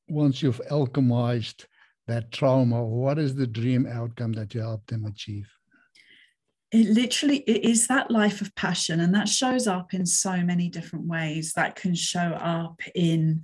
Once 0.08 0.42
you've 0.42 0.60
alchemized 0.70 1.66
that 2.06 2.32
trauma, 2.32 2.82
what 2.82 3.18
is 3.18 3.34
the 3.34 3.46
dream 3.46 3.86
outcome 3.86 4.32
that 4.32 4.54
you 4.54 4.60
help 4.60 4.86
them 4.86 5.04
achieve? 5.04 5.48
It 6.72 6.88
literally 6.88 7.38
it 7.38 7.64
is 7.64 7.88
that 7.88 8.10
life 8.10 8.40
of 8.40 8.54
passion, 8.54 9.00
and 9.00 9.14
that 9.14 9.28
shows 9.28 9.66
up 9.66 9.92
in 9.92 10.06
so 10.06 10.36
many 10.42 10.68
different 10.68 11.06
ways. 11.06 11.52
That 11.54 11.76
can 11.76 11.94
show 11.94 12.20
up 12.20 12.80
in 12.94 13.42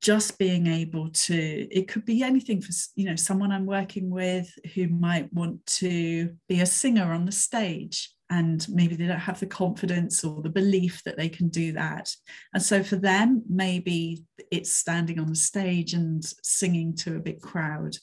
just 0.00 0.38
being 0.38 0.68
able 0.68 1.10
to 1.10 1.34
it 1.36 1.88
could 1.88 2.04
be 2.04 2.22
anything 2.22 2.60
for 2.62 2.70
you 2.94 3.04
know 3.04 3.16
someone 3.16 3.50
i'm 3.50 3.66
working 3.66 4.10
with 4.10 4.48
who 4.76 4.86
might 4.86 5.28
want 5.32 5.66
to 5.66 6.32
be 6.48 6.60
a 6.60 6.66
singer 6.66 7.12
on 7.12 7.24
the 7.24 7.32
stage 7.32 8.14
and 8.30 8.66
maybe 8.68 8.94
they 8.94 9.06
don't 9.06 9.18
have 9.18 9.40
the 9.40 9.46
confidence 9.46 10.22
or 10.22 10.42
the 10.42 10.50
belief 10.50 11.02
that 11.04 11.16
they 11.16 11.28
can 11.28 11.48
do 11.48 11.72
that. 11.72 12.14
And 12.52 12.62
so 12.62 12.82
for 12.82 12.96
them, 12.96 13.42
maybe 13.48 14.24
it's 14.52 14.72
standing 14.72 15.18
on 15.18 15.28
the 15.28 15.34
stage 15.34 15.94
and 15.94 16.22
singing 16.42 16.94
to 16.96 17.16
a 17.16 17.20
big 17.20 17.40
crowd. 17.40 17.96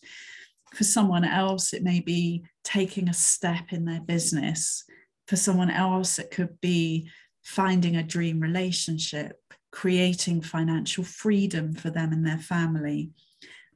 For 0.74 0.84
someone 0.84 1.26
else, 1.26 1.74
it 1.74 1.84
may 1.84 2.00
be 2.00 2.44
taking 2.65 3.08
a 3.08 3.13
step 3.13 3.71
in 3.71 3.86
their 3.86 4.01
business. 4.01 4.84
For 5.28 5.38
someone 5.38 5.71
else, 5.71 6.19
it 6.19 6.32
could 6.32 6.60
be 6.60 7.10
finding 7.43 7.95
a 7.95 8.04
dream 8.04 8.39
relationship, 8.39 9.39
creating 9.71 10.41
financial 10.41 11.04
freedom 11.04 11.73
for 11.73 11.89
them 11.89 12.12
and 12.12 12.25
their 12.25 12.39
family, 12.39 13.12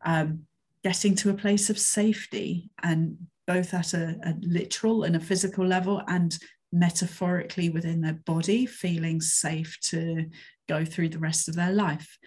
um, 0.03 0.41
getting 0.83 1.15
to 1.15 1.29
a 1.29 1.35
place 1.35 1.69
of 1.69 1.79
safety 1.79 2.69
and 2.83 3.17
both 3.47 3.73
at 3.73 3.93
a, 3.93 4.15
a 4.23 4.35
literal 4.41 5.03
and 5.03 5.15
a 5.15 5.19
physical 5.19 5.65
level 5.65 6.01
and 6.07 6.37
metaphorically 6.71 7.69
within 7.69 8.01
their 8.01 8.19
body, 8.25 8.65
feeling 8.65 9.21
safe 9.21 9.77
to 9.81 10.25
go 10.67 10.85
through 10.85 11.09
the 11.09 11.19
rest 11.19 11.47
of 11.47 11.55
their 11.55 11.71
life. 11.71 12.17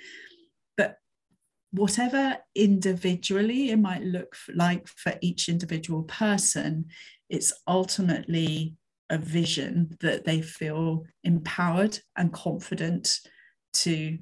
Whatever 1.73 2.39
individually 2.55 3.71
it 3.71 3.79
might 3.79 4.03
look 4.03 4.37
like 4.55 4.87
for 4.87 5.15
each 5.21 5.49
individual 5.49 6.03
person, 6.05 6.87
it's 7.29 7.53
ultimately 7.67 8.75
a 9.11 9.19
vision 9.19 9.97
that 10.01 10.25
they 10.25 10.43
feel 10.43 11.05
empowered 11.25 11.99
and 12.17 12.33
confident 12.33 13.21
to 13.73 14.19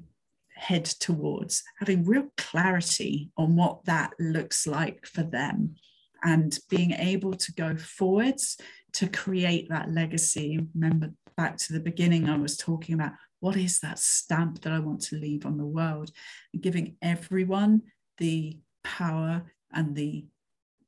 head 0.55 0.85
towards, 0.85 1.63
having 1.79 2.05
real 2.05 2.27
clarity 2.37 3.31
on 3.35 3.55
what 3.55 3.83
that 3.85 4.11
looks 4.19 4.67
like 4.67 5.05
for 5.05 5.23
them 5.23 5.75
and 6.23 6.59
being 6.69 6.91
able 6.91 7.33
to 7.33 7.51
go 7.53 7.75
forwards 7.75 8.57
to 8.93 9.07
create 9.07 9.67
that 9.69 9.91
legacy. 9.91 10.59
Remember 10.75 11.11
back 11.35 11.57
to 11.57 11.73
the 11.73 11.79
beginning, 11.79 12.29
I 12.29 12.37
was 12.37 12.57
talking 12.57 12.95
about 12.95 13.13
what 13.41 13.57
is 13.57 13.79
that 13.81 13.99
stamp 13.99 14.61
that 14.61 14.71
I 14.71 14.79
want 14.79 15.01
to 15.01 15.17
leave 15.17 15.45
on 15.45 15.57
the 15.57 15.65
world, 15.65 16.11
and 16.53 16.61
giving 16.61 16.95
everyone 17.01 17.81
the 18.17 18.57
power 18.83 19.43
and 19.73 19.95
the 19.95 20.25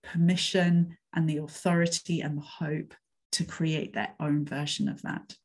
permission 0.04 0.98
and 1.14 1.30
the 1.30 1.38
authority 1.38 2.22
and 2.22 2.38
the 2.38 2.42
hope 2.42 2.94
to 3.34 3.44
create 3.44 3.94
their 3.94 4.14
own 4.20 4.46
version 4.46 4.88
of 4.88 5.02
that. 5.02 5.36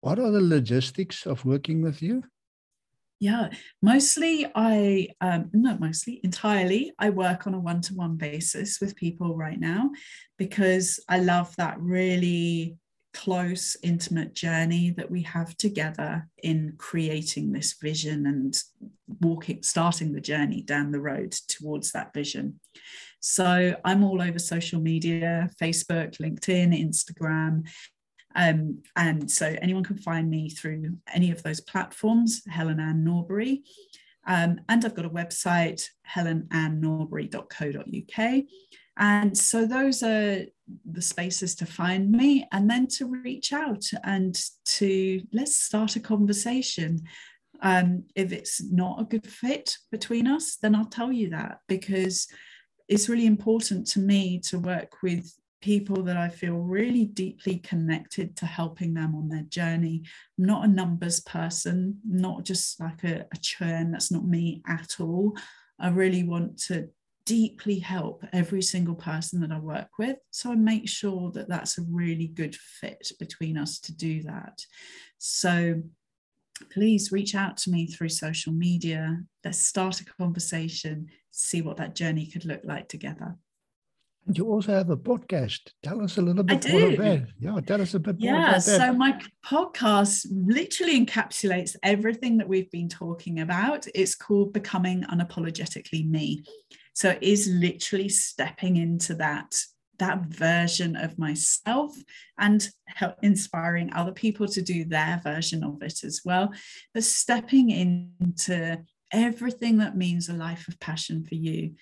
What 0.00 0.18
are 0.18 0.30
the 0.30 0.40
logistics 0.40 1.26
of 1.26 1.44
working 1.44 1.82
with 1.82 2.02
you? 2.02 2.24
Yeah, 3.18 3.48
mostly 3.80 4.46
I, 4.54 5.08
um, 5.22 5.50
not 5.54 5.80
mostly, 5.80 6.20
entirely, 6.22 6.92
I 6.98 7.10
work 7.10 7.46
on 7.46 7.54
a 7.54 7.58
one 7.58 7.80
to 7.82 7.94
one 7.94 8.16
basis 8.16 8.78
with 8.80 8.94
people 8.94 9.36
right 9.36 9.58
now 9.58 9.90
because 10.36 11.00
I 11.08 11.20
love 11.20 11.56
that 11.56 11.80
really 11.80 12.76
close, 13.16 13.76
intimate 13.82 14.34
journey 14.34 14.90
that 14.90 15.10
we 15.10 15.22
have 15.22 15.56
together 15.56 16.28
in 16.42 16.74
creating 16.76 17.50
this 17.50 17.72
vision 17.80 18.26
and 18.26 18.54
walking, 19.20 19.62
starting 19.62 20.12
the 20.12 20.20
journey 20.20 20.60
down 20.60 20.92
the 20.92 21.00
road 21.00 21.32
towards 21.48 21.92
that 21.92 22.12
vision. 22.12 22.60
So 23.20 23.74
I'm 23.84 24.04
all 24.04 24.20
over 24.20 24.38
social 24.38 24.78
media 24.80 25.48
Facebook, 25.60 26.18
LinkedIn, 26.18 26.78
Instagram. 26.78 27.66
Um, 28.34 28.82
and 28.94 29.30
so 29.30 29.56
anyone 29.62 29.84
can 29.84 29.96
find 29.96 30.28
me 30.28 30.50
through 30.50 30.98
any 31.12 31.30
of 31.30 31.42
those 31.42 31.60
platforms, 31.60 32.42
Helen 32.46 32.78
Ann 32.78 33.02
Norbury. 33.02 33.62
Um, 34.26 34.60
and 34.68 34.84
I've 34.84 34.94
got 34.94 35.06
a 35.06 35.10
website, 35.10 35.88
helenannnorbury.co.uk. 36.14 38.44
And 38.98 39.36
so 39.36 39.66
those 39.66 40.02
are 40.02 40.46
the 40.84 41.02
spaces 41.02 41.54
to 41.56 41.66
find 41.66 42.10
me 42.10 42.46
and 42.52 42.68
then 42.68 42.86
to 42.86 43.06
reach 43.06 43.52
out 43.52 43.84
and 44.04 44.38
to 44.64 45.22
let's 45.32 45.56
start 45.56 45.96
a 45.96 46.00
conversation. 46.00 47.02
Um, 47.62 48.04
if 48.14 48.32
it's 48.32 48.62
not 48.62 49.00
a 49.00 49.04
good 49.04 49.26
fit 49.26 49.76
between 49.90 50.26
us, 50.26 50.56
then 50.56 50.74
I'll 50.74 50.84
tell 50.86 51.12
you 51.12 51.30
that 51.30 51.60
because 51.68 52.26
it's 52.88 53.08
really 53.08 53.26
important 53.26 53.86
to 53.88 54.00
me 54.00 54.40
to 54.40 54.58
work 54.58 55.02
with 55.02 55.32
people 55.62 56.02
that 56.04 56.16
I 56.16 56.28
feel 56.28 56.54
really 56.54 57.06
deeply 57.06 57.58
connected 57.58 58.36
to 58.36 58.46
helping 58.46 58.94
them 58.94 59.14
on 59.14 59.28
their 59.28 59.42
journey. 59.42 60.02
I'm 60.38 60.44
not 60.44 60.64
a 60.64 60.68
numbers 60.68 61.20
person, 61.20 61.98
not 62.08 62.44
just 62.44 62.78
like 62.78 63.02
a, 63.04 63.26
a 63.32 63.36
churn, 63.40 63.90
that's 63.90 64.12
not 64.12 64.24
me 64.24 64.62
at 64.68 64.96
all. 65.00 65.36
I 65.78 65.88
really 65.88 66.24
want 66.24 66.58
to 66.64 66.88
deeply 67.26 67.80
help 67.80 68.24
every 68.32 68.62
single 68.62 68.94
person 68.94 69.40
that 69.40 69.52
I 69.52 69.58
work 69.58 69.88
with. 69.98 70.16
So 70.30 70.52
I 70.52 70.54
make 70.54 70.88
sure 70.88 71.30
that 71.32 71.48
that's 71.48 71.76
a 71.76 71.82
really 71.82 72.28
good 72.28 72.56
fit 72.56 73.12
between 73.18 73.58
us 73.58 73.78
to 73.80 73.94
do 73.94 74.22
that. 74.22 74.64
So 75.18 75.82
please 76.72 77.12
reach 77.12 77.34
out 77.34 77.58
to 77.58 77.70
me 77.70 77.86
through 77.86 78.08
social 78.08 78.52
media. 78.52 79.22
Let's 79.44 79.60
start 79.60 80.00
a 80.00 80.04
conversation, 80.04 81.08
see 81.30 81.60
what 81.60 81.76
that 81.76 81.94
journey 81.94 82.26
could 82.26 82.46
look 82.46 82.62
like 82.64 82.88
together. 82.88 83.36
And 84.26 84.36
you 84.36 84.48
also 84.48 84.72
have 84.72 84.90
a 84.90 84.96
podcast. 84.96 85.60
Tell 85.82 86.02
us 86.02 86.18
a 86.18 86.22
little 86.22 86.42
bit 86.42 86.66
I 86.66 86.70
more 86.70 86.80
do. 86.80 86.94
about 86.94 87.06
it. 87.06 87.28
Yeah, 87.38 87.60
tell 87.64 87.80
us 87.80 87.94
a 87.94 88.00
bit 88.00 88.18
more 88.18 88.34
about 88.34 88.64
that. 88.64 88.66
Yeah, 88.66 88.78
so 88.78 88.92
my 88.92 89.20
podcast 89.44 90.26
literally 90.30 91.04
encapsulates 91.04 91.76
everything 91.82 92.36
that 92.38 92.48
we've 92.48 92.70
been 92.70 92.88
talking 92.88 93.40
about. 93.40 93.86
It's 93.94 94.16
called 94.16 94.52
Becoming 94.52 95.02
Unapologetically 95.04 96.08
Me. 96.08 96.42
So 96.96 97.10
it 97.10 97.22
is 97.22 97.46
literally 97.46 98.08
stepping 98.08 98.76
into 98.76 99.14
that 99.16 99.54
that 99.98 100.26
version 100.26 100.96
of 100.96 101.18
myself 101.18 101.94
and 102.38 102.68
help 102.86 103.16
inspiring 103.22 103.90
other 103.94 104.12
people 104.12 104.46
to 104.46 104.60
do 104.60 104.84
their 104.84 105.20
version 105.22 105.62
of 105.62 105.82
it 105.82 106.04
as 106.04 106.20
well. 106.22 106.52
But 106.92 107.04
stepping 107.04 107.70
into 107.70 108.78
everything 109.10 109.78
that 109.78 109.96
means 109.96 110.28
a 110.28 110.34
life 110.34 110.68
of 110.68 110.80
passion 110.80 111.24
for 111.24 111.34
you. 111.34 111.74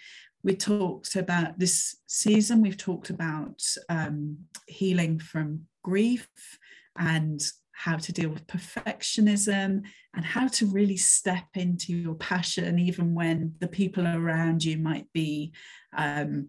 We 0.43 0.57
talked 0.57 1.17
about 1.17 1.59
this 1.59 1.97
season, 2.07 2.61
we've 2.61 2.77
talked 2.77 3.11
about 3.11 3.63
um, 3.89 4.39
healing 4.67 5.21
from 5.21 5.67
grief 5.83 6.29
and 6.97 7.41
how 7.75 7.97
to 7.97 8.13
deal 8.13 8.31
with 8.31 8.47
perfectionism 8.47 9.83
and 10.15 10.25
how 10.25 10.47
to 10.49 10.67
really 10.67 10.97
step 10.97 11.45
into 11.55 11.93
your 11.93 12.15
passion, 12.15 12.79
even 12.79 13.15
when 13.15 13.55
the 13.59 13.69
people 13.69 14.07
around 14.07 14.65
you 14.65 14.79
might 14.79 15.13
be 15.13 15.53
um, 15.97 16.49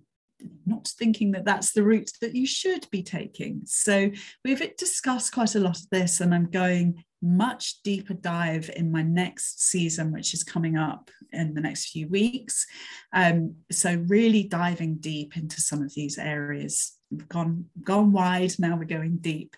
not 0.66 0.88
thinking 0.88 1.32
that 1.32 1.46
that's 1.46 1.72
the 1.72 1.84
route 1.84 2.12
that 2.22 2.36
you 2.36 2.46
should 2.46 2.88
be 2.92 3.02
taking. 3.02 3.62
So 3.66 4.12
we've 4.44 4.76
discussed 4.78 5.34
quite 5.34 5.56
a 5.56 5.60
lot 5.60 5.78
of 5.78 5.90
this, 5.92 6.22
and 6.22 6.34
I'm 6.34 6.50
going 6.50 7.04
much 7.22 7.82
deeper 7.84 8.14
dive 8.14 8.70
in 8.76 8.92
my 8.92 9.02
next 9.02 9.68
season, 9.68 10.12
which 10.12 10.34
is 10.34 10.44
coming 10.44 10.78
up 10.78 11.10
in 11.32 11.54
the 11.54 11.62
next 11.62 11.90
few 11.90 12.08
weeks. 12.08 12.66
Um, 13.14 13.56
so 13.72 14.04
really 14.08 14.44
diving 14.44 14.98
deep 14.98 15.36
into 15.36 15.60
some 15.62 15.82
of 15.82 15.94
these 15.96 16.18
areas. 16.18 16.94
We've 17.10 17.28
gone 17.30 17.66
gone 17.84 18.12
wide, 18.12 18.54
now 18.60 18.78
we're 18.78 18.86
going 18.86 19.18
deep. 19.18 19.56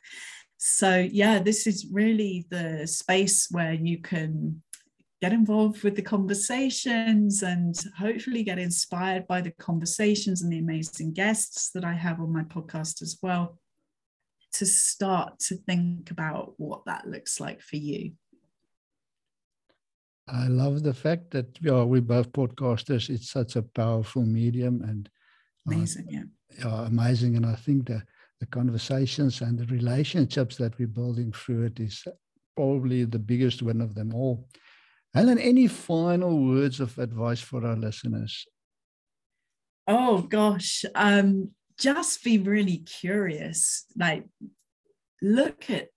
So 0.58 0.98
yeah, 0.98 1.39
this 1.39 1.67
is 1.67 1.88
really 1.91 2.48
the 2.50 2.88
space 2.88 3.48
where 3.52 3.74
you 3.74 4.02
can 4.02 4.62
get 5.22 5.34
involved 5.34 5.84
with 5.84 5.96
the 5.96 6.02
conversations 6.02 7.41
and 7.41 7.76
hopefully 7.98 8.43
get 8.43 8.60
inspired 8.60 9.28
by 9.28 9.41
the 9.41 9.52
conversations 9.52 10.41
and 10.41 10.52
the 10.52 10.60
amazing 10.60 11.13
guests 11.13 11.72
that 11.72 11.84
I 11.84 11.93
have 11.93 12.20
on 12.20 12.32
my 12.32 12.43
podcast 12.43 13.02
as 13.02 13.17
well 13.22 13.58
to 14.54 14.65
start 14.65 15.39
to 15.39 15.56
think 15.56 16.12
about 16.12 16.54
what 16.58 16.86
that 16.86 17.08
looks 17.08 17.39
like 17.39 17.62
for 17.62 17.78
you. 17.78 18.13
I 20.28 20.48
love 20.48 20.84
the 20.84 20.93
fact 20.93 21.32
that 21.32 21.58
we're 21.62 21.86
we 21.86 22.00
both 22.00 22.32
podcasters. 22.32 23.10
It's 23.10 23.32
such 23.32 23.56
a 23.56 23.62
powerful 23.62 24.24
medium 24.24 24.82
and 24.82 25.10
uh, 25.67 25.74
Amazing, 25.74 26.08
yeah. 26.10 26.24
yeah, 26.60 26.86
amazing. 26.86 27.38
And 27.38 27.46
I 27.46 27.56
think 27.56 27.88
the 27.88 28.04
the 28.39 28.45
conversations 28.45 29.41
and 29.41 29.58
the 29.58 29.65
relationships 29.67 30.58
that 30.58 30.78
we're 30.78 30.88
building 30.88 31.32
through 31.32 31.63
it 31.63 31.80
is 31.80 32.04
probably 32.56 33.04
the 33.04 33.19
biggest 33.19 33.62
one 33.63 33.82
of 33.82 33.95
them 33.95 34.13
all. 34.13 34.47
Helen, 35.13 35.39
any 35.39 35.67
final 35.67 36.45
words 36.45 36.80
of 36.80 36.97
advice 36.97 37.39
for 37.39 37.65
our 37.65 37.76
listeners? 37.76 38.45
Oh 39.88 40.21
gosh, 40.21 40.86
um, 40.95 41.52
just 41.80 42.23
be 42.23 42.38
really 42.38 42.78
curious. 42.80 43.86
Like, 43.95 44.26
look 45.21 45.69
at, 45.69 45.88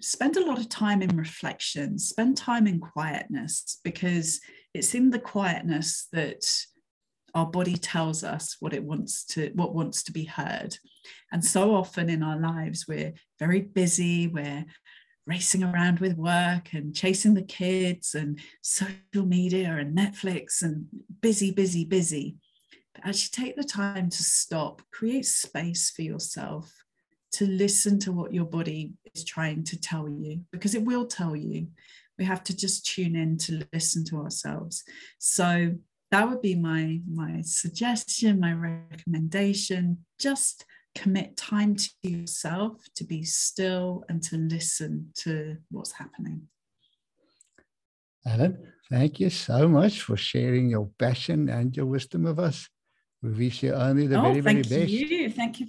spend 0.00 0.36
a 0.36 0.44
lot 0.44 0.58
of 0.58 0.68
time 0.68 1.02
in 1.02 1.16
reflection, 1.16 1.98
spend 1.98 2.36
time 2.36 2.66
in 2.66 2.78
quietness, 2.78 3.80
because 3.82 4.40
it's 4.74 4.94
in 4.94 5.10
the 5.10 5.18
quietness 5.18 6.08
that 6.12 6.44
our 7.34 7.46
body 7.46 7.76
tells 7.76 8.22
us 8.22 8.56
what 8.60 8.74
it 8.74 8.82
wants 8.82 9.24
to 9.24 9.50
what 9.54 9.74
wants 9.74 10.02
to 10.04 10.12
be 10.12 10.24
heard. 10.24 10.76
And 11.32 11.44
so 11.44 11.74
often 11.74 12.10
in 12.10 12.22
our 12.22 12.38
lives 12.38 12.86
we're 12.86 13.14
very 13.38 13.60
busy 13.60 14.28
we're 14.28 14.64
racing 15.26 15.62
around 15.62 16.00
with 16.00 16.16
work 16.16 16.72
and 16.72 16.94
chasing 16.94 17.34
the 17.34 17.42
kids 17.42 18.14
and 18.14 18.40
social 18.60 19.24
media 19.24 19.76
and 19.78 19.96
netflix 19.96 20.62
and 20.62 20.86
busy 21.20 21.50
busy 21.50 21.84
busy. 21.84 22.36
But 22.94 23.06
actually 23.06 23.44
take 23.44 23.56
the 23.56 23.64
time 23.64 24.10
to 24.10 24.22
stop 24.22 24.82
create 24.92 25.26
space 25.26 25.90
for 25.90 26.02
yourself 26.02 26.72
to 27.32 27.46
listen 27.46 27.98
to 27.98 28.12
what 28.12 28.34
your 28.34 28.44
body 28.44 28.92
is 29.14 29.24
trying 29.24 29.64
to 29.64 29.80
tell 29.80 30.08
you 30.08 30.42
because 30.52 30.74
it 30.74 30.84
will 30.84 31.06
tell 31.06 31.34
you. 31.34 31.68
We 32.18 32.26
have 32.26 32.44
to 32.44 32.56
just 32.56 32.86
tune 32.86 33.16
in 33.16 33.38
to 33.38 33.66
listen 33.72 34.04
to 34.06 34.18
ourselves. 34.18 34.84
So 35.18 35.74
that 36.12 36.28
would 36.28 36.40
be 36.40 36.54
my 36.54 37.00
my 37.10 37.42
suggestion 37.42 38.38
my 38.38 38.52
recommendation 38.52 39.98
just 40.20 40.64
commit 40.94 41.36
time 41.36 41.74
to 41.74 41.90
yourself 42.02 42.84
to 42.94 43.02
be 43.02 43.24
still 43.24 44.04
and 44.08 44.22
to 44.22 44.36
listen 44.36 45.10
to 45.16 45.56
what's 45.70 45.92
happening 45.92 46.42
Helen, 48.24 48.72
thank 48.88 49.18
you 49.18 49.30
so 49.30 49.66
much 49.66 50.02
for 50.02 50.16
sharing 50.16 50.70
your 50.70 50.88
passion 50.98 51.48
and 51.48 51.76
your 51.76 51.86
wisdom 51.86 52.22
with 52.22 52.38
us. 52.38 52.68
We 53.20 53.30
wish 53.30 53.62
you 53.62 53.72
only 53.72 54.06
the 54.06 54.18
oh, 54.18 54.22
very, 54.22 54.40
very 54.40 54.62
thank 54.62 54.68
best. 54.68 54.90
you. 54.90 55.30
Thank 55.30 55.60
you. 55.60 55.66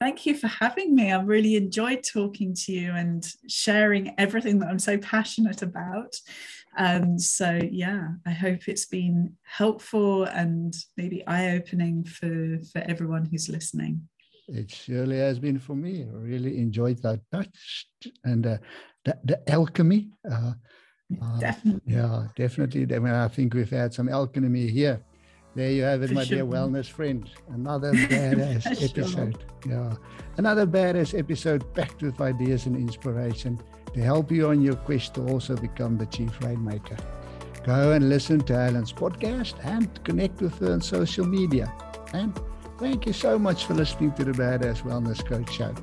Thank 0.00 0.26
you 0.26 0.34
for 0.36 0.48
having 0.48 0.94
me. 0.94 1.12
I 1.12 1.20
really 1.20 1.54
enjoyed 1.54 2.02
talking 2.02 2.54
to 2.54 2.72
you 2.72 2.92
and 2.92 3.26
sharing 3.48 4.14
everything 4.18 4.58
that 4.60 4.68
I'm 4.68 4.78
so 4.78 4.96
passionate 4.98 5.62
about. 5.62 6.16
Um, 6.76 7.18
so 7.18 7.58
yeah, 7.70 8.08
I 8.26 8.30
hope 8.30 8.68
it's 8.68 8.86
been 8.86 9.34
helpful 9.44 10.24
and 10.24 10.74
maybe 10.96 11.26
eye-opening 11.26 12.04
for 12.04 12.58
for 12.72 12.78
everyone 12.86 13.24
who's 13.24 13.48
listening. 13.48 14.08
It 14.48 14.70
surely 14.70 15.18
has 15.18 15.38
been 15.38 15.58
for 15.58 15.74
me. 15.74 16.04
I 16.04 16.16
really 16.16 16.58
enjoyed 16.58 17.02
that 17.02 17.20
touch 17.32 17.86
and 18.24 18.46
uh, 18.46 18.58
the, 19.04 19.18
the 19.24 19.50
alchemy. 19.50 20.10
Uh, 20.30 20.52
uh, 21.20 21.38
definitely. 21.40 21.94
Yeah, 21.94 22.28
definitely. 22.36 22.82
I 22.94 22.98
mean, 22.98 23.14
I 23.14 23.28
think 23.28 23.54
we've 23.54 23.70
had 23.70 23.92
some 23.92 24.08
alchemy 24.08 24.68
here. 24.68 25.02
There 25.56 25.70
you 25.70 25.82
have 25.82 26.02
it, 26.02 26.08
for 26.08 26.14
my 26.14 26.24
sure. 26.24 26.36
dear 26.36 26.46
wellness 26.46 26.86
friend. 26.86 27.28
Another 27.48 27.92
badass 27.92 28.66
episode. 28.84 29.38
Sure. 29.64 29.72
Yeah. 29.72 29.94
Another 30.36 30.66
badass 30.66 31.18
episode 31.18 31.72
packed 31.74 32.02
with 32.02 32.20
ideas 32.20 32.66
and 32.66 32.76
inspiration 32.76 33.60
to 33.96 34.02
help 34.02 34.30
you 34.30 34.48
on 34.48 34.60
your 34.60 34.76
quest 34.76 35.14
to 35.14 35.26
also 35.26 35.56
become 35.56 35.96
the 35.96 36.04
chief 36.06 36.30
rainmaker. 36.42 36.96
Go 37.64 37.92
and 37.92 38.10
listen 38.10 38.40
to 38.40 38.52
Helen's 38.52 38.92
podcast 38.92 39.54
and 39.64 39.88
connect 40.04 40.42
with 40.42 40.58
her 40.58 40.74
on 40.74 40.82
social 40.82 41.26
media. 41.26 41.72
And 42.12 42.38
thank 42.78 43.06
you 43.06 43.14
so 43.14 43.38
much 43.38 43.64
for 43.64 43.72
listening 43.72 44.12
to 44.12 44.24
the 44.24 44.32
Badass 44.32 44.82
Wellness 44.82 45.24
Coach 45.26 45.50
Show. 45.50 45.74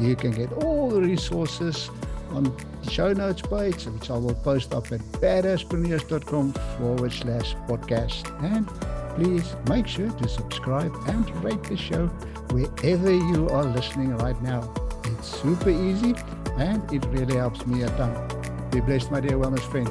You 0.00 0.16
can 0.16 0.30
get 0.30 0.50
all 0.64 0.88
the 0.88 1.02
resources 1.02 1.90
on 2.30 2.44
the 2.44 2.90
show 2.90 3.12
notes 3.12 3.42
page, 3.42 3.84
which 3.84 4.10
I 4.10 4.16
will 4.16 4.34
post 4.34 4.74
up 4.74 4.90
at 4.90 5.00
badasspreneurs.com 5.20 6.54
forward 6.78 7.12
slash 7.12 7.54
podcast. 7.68 8.24
And 8.42 8.66
please 9.14 9.56
make 9.68 9.86
sure 9.86 10.10
to 10.10 10.26
subscribe 10.26 10.94
and 11.06 11.44
rate 11.44 11.62
the 11.64 11.76
show 11.76 12.06
wherever 12.50 13.12
you 13.12 13.46
are 13.50 13.64
listening 13.64 14.16
right 14.16 14.40
now. 14.42 14.72
It's 15.04 15.28
super 15.28 15.70
easy 15.70 16.14
and 16.58 16.92
it 16.92 17.04
really 17.06 17.36
helps 17.36 17.66
me 17.66 17.82
a 17.82 17.88
ton. 17.90 18.14
Um, 18.14 18.70
be 18.70 18.80
blessed, 18.80 19.10
my 19.10 19.20
dear 19.20 19.38
wellness 19.38 19.60
friend. 19.70 19.88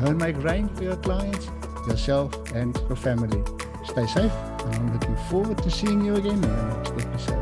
Go 0.00 0.06
and 0.06 0.18
make 0.18 0.36
rain 0.42 0.68
for 0.70 0.84
your 0.84 0.96
clients, 0.96 1.48
yourself, 1.86 2.34
and 2.52 2.76
your 2.88 2.96
family. 2.96 3.42
Stay 3.84 4.06
safe, 4.06 4.32
and 4.32 4.74
I'm 4.74 4.92
looking 4.92 5.16
forward 5.30 5.58
to 5.58 5.70
seeing 5.70 6.04
you 6.04 6.16
again 6.16 6.34
in 6.34 6.40
the 6.40 6.74
next 6.76 7.06
episode. 7.06 7.37